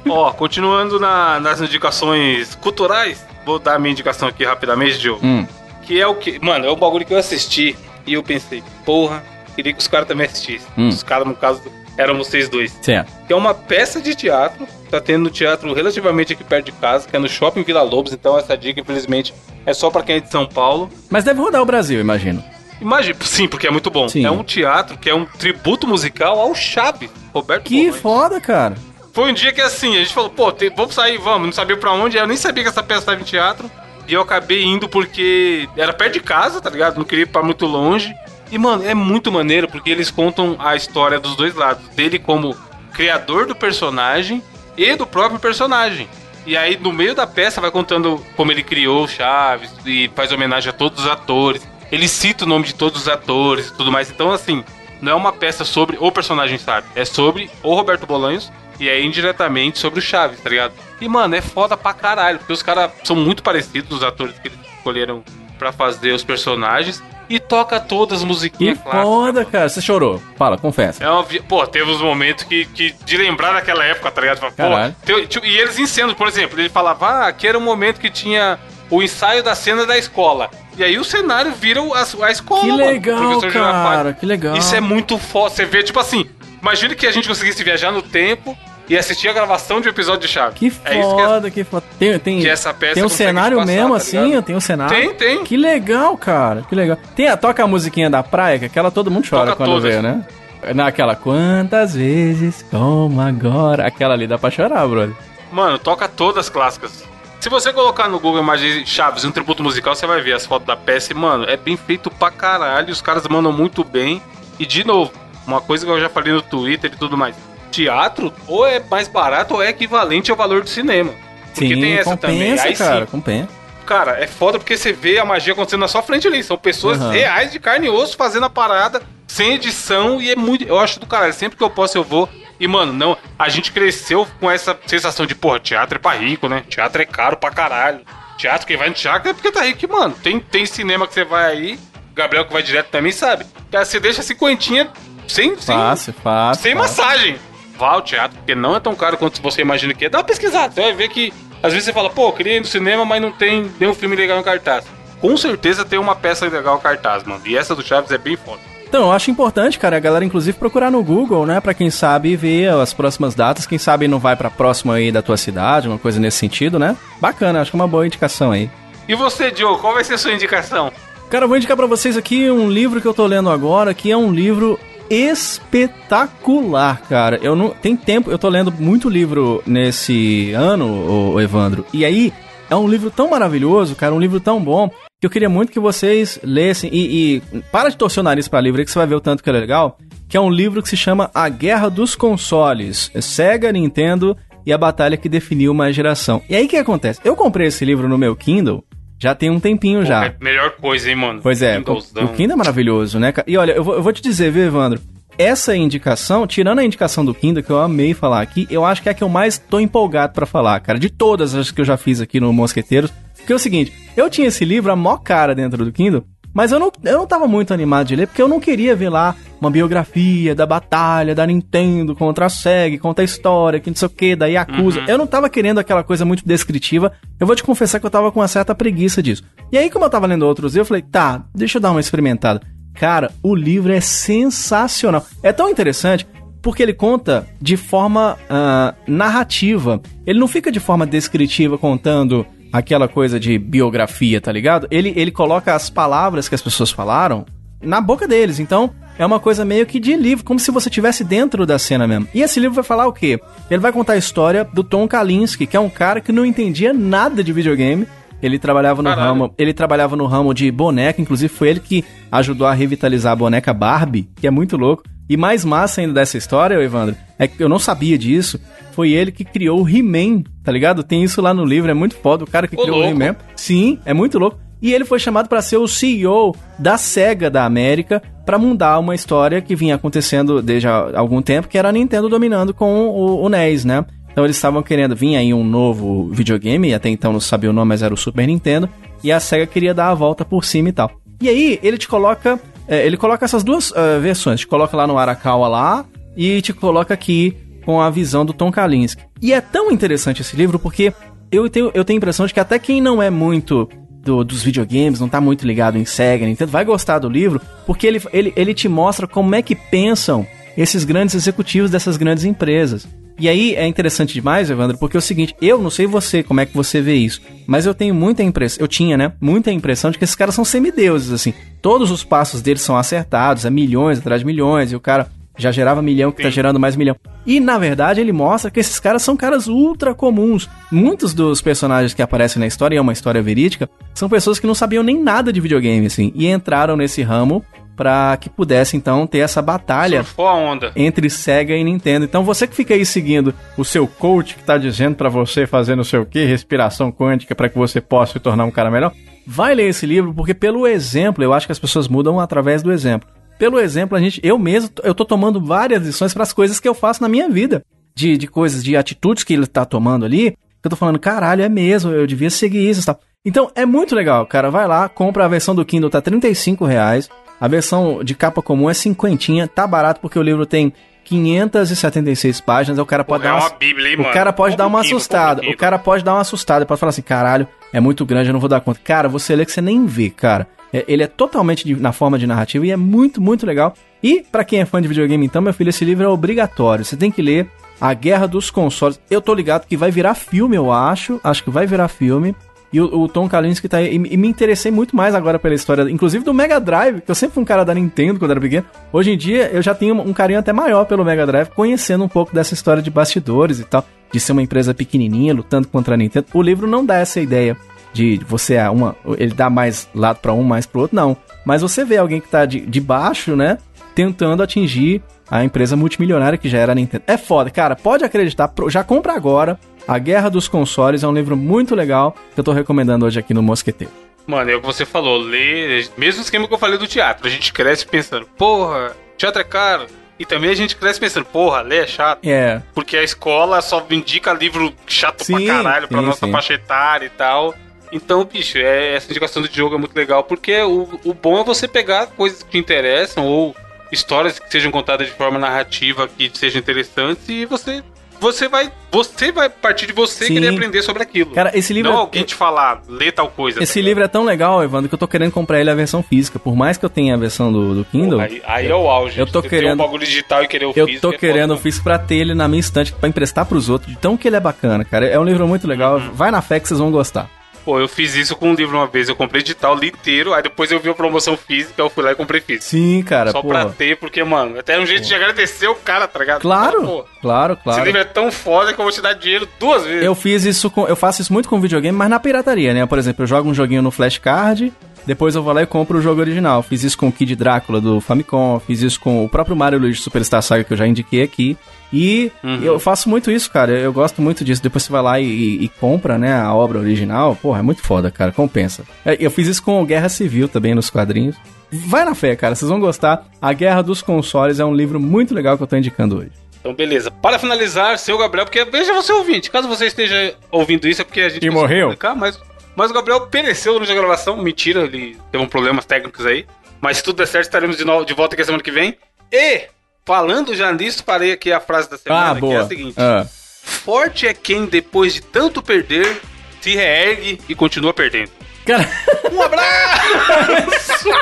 [0.09, 5.24] Ó, continuando na- nas indicações culturais, vou dar a minha indicação aqui rapidamente, Diogo.
[5.24, 5.47] Hum.
[5.82, 6.38] Que é o que.
[6.45, 7.76] Mano, é o bagulho que eu assisti
[8.07, 9.22] e eu pensei, porra,
[9.55, 10.68] queria que os caras também assistissem.
[10.76, 10.88] Hum.
[10.88, 11.61] Os caras, no caso,
[11.97, 12.76] eram vocês dois.
[12.80, 13.11] Certo.
[13.26, 17.09] Que é uma peça de teatro, tá tendo no teatro relativamente aqui perto de casa,
[17.09, 19.34] que é no Shopping Vila Lobos, então essa dica, infelizmente,
[19.66, 20.90] é só pra quem é de São Paulo.
[21.11, 22.43] Mas deve rodar o Brasil, imagino.
[22.80, 24.09] Imagina, sim, porque é muito bom.
[24.09, 24.24] Sim.
[24.24, 28.74] É um teatro que é um tributo musical ao Chaves, Roberto Que foda, cara.
[29.13, 31.77] Foi um dia que assim, a gente falou, pô, te- vamos sair, vamos, não sabia
[31.77, 33.71] pra onde, eu nem sabia que essa peça estava em teatro.
[34.09, 36.97] E eu acabei indo porque era perto de casa, tá ligado?
[36.97, 38.13] Não queria ir pra muito longe.
[38.51, 41.87] E, mano, é muito maneiro porque eles contam a história dos dois lados.
[41.91, 42.57] Dele como
[42.93, 44.43] criador do personagem
[44.77, 46.09] e do próprio personagem.
[46.45, 50.33] E aí, no meio da peça, vai contando como ele criou o Chaves e faz
[50.33, 51.63] homenagem a todos os atores.
[51.91, 54.11] Ele cita o nome de todos os atores e tudo mais.
[54.11, 54.65] Então, assim,
[55.01, 56.89] não é uma peça sobre o personagem, sabe?
[56.97, 58.51] É sobre o Roberto Bolanhos
[58.85, 60.72] e é indiretamente sobre o Chaves, tá ligado?
[61.01, 64.49] E, mano, é foda pra caralho, porque os caras são muito parecidos, os atores que
[64.49, 65.22] eles escolheram
[65.59, 67.03] pra fazer os personagens.
[67.30, 69.05] E toca todas as Que musiquinhas clássicas.
[69.07, 69.47] foda, mano.
[69.51, 69.68] cara.
[69.68, 70.20] Você chorou.
[70.37, 71.03] Fala, confessa.
[71.03, 71.24] É uma.
[71.24, 74.41] Pô, teve uns momentos que, que de lembrar daquela época, tá ligado?
[74.41, 74.95] Pô, Caralho.
[75.05, 78.11] teu- tio- e eles encenam, por exemplo, ele falava, ah, aqui era o momento que
[78.11, 78.59] tinha
[78.91, 80.51] o ensaio da cena da escola.
[80.76, 83.53] E aí o cenário vira a, a escola, Que mano, legal, Girafales.
[83.97, 84.12] cara.
[84.12, 84.57] Que legal.
[84.57, 85.51] Isso é muito foda.
[85.55, 86.28] Você vê, tipo assim,
[86.61, 88.59] imagina que a gente conseguisse viajar no tempo
[88.89, 90.59] e assistir a gravação de um episódio de Chaves.
[90.59, 91.85] Que É isso que é- foda, que foda.
[91.99, 94.43] Tem, tem, que essa peça tem um cenário passar, mesmo, tá assim?
[94.43, 94.95] Tem um cenário?
[94.97, 95.45] Tem, tem.
[95.45, 96.62] Que legal, cara.
[96.68, 96.99] Que legal.
[97.14, 99.95] Tem a, toca a musiquinha da praia, que aquela todo mundo chora Toca quando todas.
[99.95, 100.26] vê, né?
[100.74, 103.87] Naquela, quantas vezes, como agora.
[103.87, 105.14] Aquela ali dá pra chorar, brother.
[105.51, 107.05] Mano, toca todas as clássicas.
[107.41, 110.66] Se você colocar no Google Imagens Chaves, um tributo musical, você vai ver as fotos
[110.66, 112.93] da peça e, mano, é bem feito pra caralho.
[112.93, 114.22] Os caras mandam muito bem.
[114.61, 115.11] E, de novo,
[115.45, 117.35] uma coisa que eu já falei no Twitter e tudo mais.
[117.73, 121.12] Teatro, ou é mais barato ou é equivalente ao valor do cinema.
[121.55, 122.59] Porque Sim, tem essa compensa, também.
[122.61, 123.49] Aí cara, sim, compensa.
[123.85, 126.43] cara, é foda porque você vê a magia acontecendo na sua frente ali.
[126.43, 127.11] São pessoas Aham.
[127.11, 130.64] reais de carne e osso fazendo a parada, sem edição, e é muito.
[130.64, 131.33] Eu acho do caralho.
[131.33, 132.29] Sempre que eu posso, eu vou.
[132.61, 133.16] E, mano, não.
[133.39, 136.62] A gente cresceu com essa sensação de, porra, teatro é pra rico, né?
[136.68, 138.01] Teatro é caro pra caralho.
[138.39, 140.14] Teatro, quem vai no teatro é porque tá rico, mano.
[140.23, 141.79] Tem, tem cinema que você vai aí
[142.14, 143.47] Gabriel que vai direto também sabe.
[143.70, 144.91] Você deixa cinquentinha
[145.27, 146.62] sem, sem, Fácil, fácil.
[146.62, 146.77] sem fácil.
[147.05, 147.37] massagem.
[147.77, 150.09] Vá ao teatro, porque não é tão caro quanto você imagina que é.
[150.09, 152.61] Dá uma pesquisada, você vai ver que às vezes você fala, pô, eu queria ir
[152.61, 154.85] no cinema, mas não tem nenhum filme legal em cartaz.
[155.20, 157.41] Com certeza tem uma peça legal em cartaz, mano.
[157.47, 158.61] E essa do Chaves é bem foda.
[158.93, 162.37] Então, eu acho importante, cara, a galera inclusive procurar no Google, né, Pra quem sabe
[162.37, 165.97] ver as próximas datas, quem sabe não vai pra próxima aí da tua cidade, uma
[165.97, 166.95] coisa nesse sentido, né?
[167.18, 168.68] Bacana, acho que é uma boa indicação aí.
[169.09, 170.93] E você, Diogo, qual vai ser a sua indicação?
[171.31, 174.11] Cara, eu vou indicar pra vocês aqui um livro que eu tô lendo agora, que
[174.11, 174.79] é um livro
[175.11, 177.38] espetacular, cara.
[177.42, 181.84] Eu não tem tempo, eu tô lendo muito livro nesse ano, ô Evandro.
[181.92, 182.32] E aí
[182.70, 184.90] é um livro tão maravilhoso, cara, um livro tão bom
[185.20, 188.61] que eu queria muito que vocês lessem e, e para de torcer o nariz pra
[188.61, 189.96] livro aí que você vai ver o tanto que é legal,
[190.28, 193.11] que é um livro que se chama A Guerra dos Consoles.
[193.20, 194.36] Sega, Nintendo
[194.66, 196.42] e a batalha que definiu uma geração.
[196.48, 197.20] E aí o que acontece?
[197.24, 198.82] Eu comprei esse livro no meu Kindle
[199.23, 200.25] já tem um tempinho já.
[200.25, 201.41] É a melhor coisa, hein, mano?
[201.41, 202.25] Pois é, Windowsão.
[202.25, 203.31] o Kindle é maravilhoso, né?
[203.31, 203.47] cara?
[203.49, 205.01] E olha, eu vou, eu vou te dizer, viu, Evandro?
[205.39, 209.09] Essa indicação, tirando a indicação do Kindle, que eu amei falar aqui, eu acho que
[209.09, 210.99] é a que eu mais tô empolgado pra falar, cara.
[210.99, 213.12] De todas as que eu já fiz aqui no Mosqueteiros.
[213.37, 216.72] Porque é o seguinte, eu tinha esse livro, a mó cara dentro do Kindle, mas
[216.72, 219.34] eu não, eu não tava muito animado de ler, porque eu não queria ver lá
[219.61, 224.07] uma biografia da batalha da Nintendo contra a Sega, conta a história, que não sei
[224.07, 225.05] o que, da Yakuza.
[225.07, 227.12] Eu não tava querendo aquela coisa muito descritiva.
[227.38, 229.44] Eu vou te confessar que eu tava com uma certa preguiça disso.
[229.70, 232.61] E aí, como eu tava lendo outros, eu falei, tá, deixa eu dar uma experimentada.
[232.94, 235.24] Cara, o livro é sensacional.
[235.42, 236.26] É tão interessante
[236.61, 240.00] porque ele conta de forma ah, narrativa.
[240.26, 244.87] Ele não fica de forma descritiva contando aquela coisa de biografia, tá ligado?
[244.91, 247.45] Ele, ele coloca as palavras que as pessoas falaram
[247.83, 248.59] na boca deles.
[248.59, 252.07] Então, é uma coisa meio que de livro, como se você estivesse dentro da cena
[252.07, 252.29] mesmo.
[252.35, 253.39] E esse livro vai falar o quê?
[253.70, 256.93] Ele vai contar a história do Tom Kalinske, que é um cara que não entendia
[256.93, 258.07] nada de videogame.
[258.41, 259.29] Ele trabalhava no Caralho.
[259.29, 263.37] ramo, ele trabalhava no ramo de boneca, inclusive foi ele que ajudou a revitalizar a
[263.37, 265.05] boneca Barbie, que é muito louco.
[265.29, 268.61] E mais massa ainda dessa história, Evandro, é que eu não sabia disso.
[268.93, 271.03] Foi ele que criou o He-Man, tá ligado?
[271.03, 272.45] Tem isso lá no livro, é muito foda.
[272.45, 273.14] O cara que Ô, criou o louco.
[273.14, 273.36] He-Man.
[273.57, 274.59] Sim, é muito louco.
[274.80, 279.14] E ele foi chamado para ser o CEO da SEGA da América para mudar uma
[279.14, 283.45] história que vinha acontecendo desde há algum tempo, que era a Nintendo dominando com o,
[283.45, 284.05] o NES, né?
[284.32, 287.72] Então eles estavam querendo vir aí um novo videogame, e até então não sabia o
[287.72, 288.88] nome, mas era o Super Nintendo,
[289.22, 291.12] e a SEGA queria dar a volta por cima e tal.
[291.40, 295.07] E aí ele te coloca, é, ele coloca essas duas ah, versões, te coloca lá
[295.07, 296.05] no Arakawa lá
[296.36, 299.22] e te coloca aqui com a visão do Tom Kalinske.
[299.41, 301.12] E é tão interessante esse livro porque
[301.51, 303.89] eu tenho, eu tenho a impressão de que até quem não é muito
[304.24, 308.07] do- dos videogames, não tá muito ligado em Sega, Nintendo, vai gostar do livro, porque
[308.07, 313.07] ele, ele, ele te mostra como é que pensam esses grandes executivos dessas grandes empresas.
[313.39, 316.61] E aí é interessante demais, Evandro, porque é o seguinte, eu não sei você, como
[316.61, 320.11] é que você vê isso, mas eu tenho muita impressão, eu tinha, né, muita impressão
[320.11, 321.53] de que esses caras são semideuses, assim.
[321.80, 325.70] Todos os passos deles são acertados, é milhões atrás de milhões, e o cara já
[325.70, 326.55] gerava milhão que tá Sim.
[326.55, 327.16] gerando mais milhão.
[327.46, 330.68] E na verdade ele mostra que esses caras são caras ultra comuns.
[330.90, 334.66] Muitos dos personagens que aparecem na história, e é uma história verídica, são pessoas que
[334.66, 339.26] não sabiam nem nada de videogame, assim, e entraram nesse ramo pra que pudesse então
[339.26, 340.92] ter essa batalha Surfou a onda.
[340.96, 342.24] entre Sega e Nintendo.
[342.24, 345.94] Então você que fica aí seguindo o seu coach que tá dizendo pra você fazer
[345.94, 349.12] não sei o que, respiração quântica pra que você possa se tornar um cara melhor,
[349.46, 352.90] vai ler esse livro porque pelo exemplo, eu acho que as pessoas mudam através do
[352.90, 353.28] exemplo.
[353.59, 356.88] Pelo exemplo, a gente, eu mesmo, eu tô tomando várias lições para as coisas que
[356.88, 357.82] eu faço na minha vida,
[358.14, 361.68] de, de coisas, de atitudes que ele tá tomando ali, eu tô falando, caralho, é
[361.68, 363.20] mesmo, eu devia seguir isso tal.
[363.44, 367.28] Então, é muito legal, cara, vai lá, compra a versão do Kindle, tá 35 reais,
[367.61, 370.92] a versão de capa comum é cinquentinha, tá barato porque o livro tem
[371.24, 374.34] 576 páginas, o cara pode Porra, dar é uma, uma bíblia, hein, o mano?
[374.34, 377.11] cara pode dar uma um assustada, um o cara pode dar uma assustada, pode falar
[377.11, 379.01] assim, caralho, é muito grande, eu não vou dar conta.
[379.03, 380.66] Cara, você lê que você nem vê, cara.
[380.93, 383.95] É, ele é totalmente de- na forma de narrativa e é muito, muito legal.
[384.22, 387.05] E pra quem é fã de videogame, então, meu filho, esse livro é obrigatório.
[387.05, 387.68] Você tem que ler
[388.01, 389.20] A Guerra dos Consoles.
[389.30, 391.40] Eu tô ligado que vai virar filme, eu acho.
[391.43, 392.55] Acho que vai virar filme.
[392.93, 394.16] E o, o Tom Kalinske tá aí.
[394.16, 397.34] E, e me interessei muito mais agora pela história, inclusive do Mega Drive, que eu
[397.34, 398.86] sempre fui um cara da Nintendo quando era pequeno.
[399.12, 402.28] Hoje em dia eu já tenho um carinho até maior pelo Mega Drive, conhecendo um
[402.28, 406.16] pouco dessa história de bastidores e tal, de ser uma empresa pequenininha lutando contra a
[406.16, 406.47] Nintendo.
[406.53, 407.76] O livro não dá essa ideia
[408.12, 411.36] de você é uma, ele dá mais lado pra um, mais pro outro, não.
[411.64, 413.78] Mas você vê alguém que tá de, de baixo, né,
[414.14, 417.24] tentando atingir a empresa multimilionária que já era a Nintendo.
[417.26, 419.78] É foda, cara, pode acreditar, já compra agora.
[420.07, 423.55] A Guerra dos Consoles é um livro muito legal que eu tô recomendando hoje aqui
[423.55, 424.12] no Mosqueteiro.
[424.46, 426.09] Mano, é o que você falou, ler.
[426.16, 427.46] Mesmo esquema que eu falei do teatro.
[427.46, 430.07] A gente cresce pensando, porra, teatro é caro.
[430.38, 432.44] E também a gente cresce pensando, porra, ler é chato.
[432.44, 436.53] É, Porque a escola só indica livro chato Sim, pra caralho pra sim, nossa sim.
[436.53, 437.74] faixa etária e tal.
[438.11, 441.64] Então, bicho, é, essa indicação de jogo é muito legal, porque o, o bom é
[441.64, 443.74] você pegar coisas que te interessam ou
[444.11, 448.03] histórias que sejam contadas de forma narrativa que sejam interessantes e você
[448.43, 450.55] você vai você vai partir de você Sim.
[450.55, 451.51] querer aprender sobre aquilo.
[451.53, 453.82] Cara, esse livro não é- alguém te falar, lê tal coisa.
[453.82, 456.22] Esse tá livro é tão legal, Evandro, que eu tô querendo comprar ele a versão
[456.22, 456.59] física.
[456.59, 459.38] Por mais que eu tenha a versão do, do Kindle, Aí, aí é o auge.
[459.38, 461.70] Eu tô Você querendo- um bagulho digital e querer o eu físico tô é querendo
[461.70, 461.82] o foda.
[461.82, 464.11] físico pra ter ele na minha estante, pra emprestar pros outros.
[464.12, 465.26] De tão que ele é bacana, cara.
[465.26, 466.16] É um livro muito legal.
[466.16, 466.30] Uhum.
[466.32, 467.49] Vai na fé que vocês vão gostar.
[467.85, 469.28] Pô, eu fiz isso com um livro uma vez.
[469.28, 472.33] Eu comprei digital li inteiro, aí depois eu vi a promoção física, eu fui lá
[472.33, 472.85] e comprei físico.
[472.85, 473.68] Sim, cara, Só pô.
[473.68, 476.61] pra ter, porque, mano, até um jeito de agradecer o cara, tá ligado?
[476.61, 478.05] Claro, Pô, claro, Esse claro.
[478.05, 480.22] livro é tão foda que eu vou te dar dinheiro duas vezes.
[480.24, 481.07] Eu fiz isso com.
[481.09, 483.05] Eu faço isso muito com videogame, mas na pirataria, né?
[483.07, 484.93] Por exemplo, eu jogo um joguinho no flashcard,
[485.27, 486.83] depois eu vou lá e compro o jogo original.
[486.83, 490.20] Fiz isso com o Kid Drácula do Famicom, fiz isso com o próprio Mario Luigi
[490.20, 491.77] Superstar Saga que eu já indiquei aqui.
[492.12, 492.53] E
[492.83, 493.93] eu faço muito isso, cara.
[493.93, 494.83] Eu gosto muito disso.
[494.83, 497.57] Depois você vai lá e, e- e compra, né, a obra original.
[497.57, 498.53] Porra, é muito foda, cara.
[498.53, 499.03] Compensa.
[499.25, 501.57] É, Eu fiz isso com o Guerra Civil também nos quadrinhos.
[501.91, 502.75] Vai na fé, cara.
[502.75, 503.47] Vocês vão gostar.
[503.61, 506.51] A Guerra dos Consoles é um livro muito legal que eu tô indicando hoje.
[506.81, 507.31] Então, beleza.
[507.31, 509.70] Para finalizar, seu Gabriel, porque veja você ouvinte.
[509.70, 511.64] Caso você esteja ouvindo isso, é porque a gente.
[511.64, 512.14] E morreu?
[512.37, 512.61] mas,
[512.97, 514.57] mas o Gabriel pereceu durante a gravação.
[514.57, 516.66] Mentira, ele teve um problemas técnicos aí.
[517.01, 519.16] Mas se tudo der certo, estaremos de, novo, de volta aqui semana que vem.
[519.51, 519.86] E,
[520.24, 522.74] falando já nisso, parei aqui a frase da semana, Ah, que boa.
[522.74, 523.47] é a seguinte: Ah.
[523.82, 526.40] Forte é quem, depois de tanto perder,
[526.80, 528.51] se reergue e continua perdendo.
[528.86, 529.09] Cara.
[529.53, 531.28] Um abraço!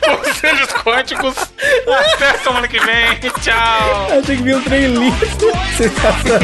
[0.00, 1.34] Conselhos quânticos.
[2.14, 3.18] Até semana que vem.
[3.42, 4.08] Tchau.
[4.18, 5.16] Achei que vi um trem lindo.
[5.76, 6.40] Sensacional.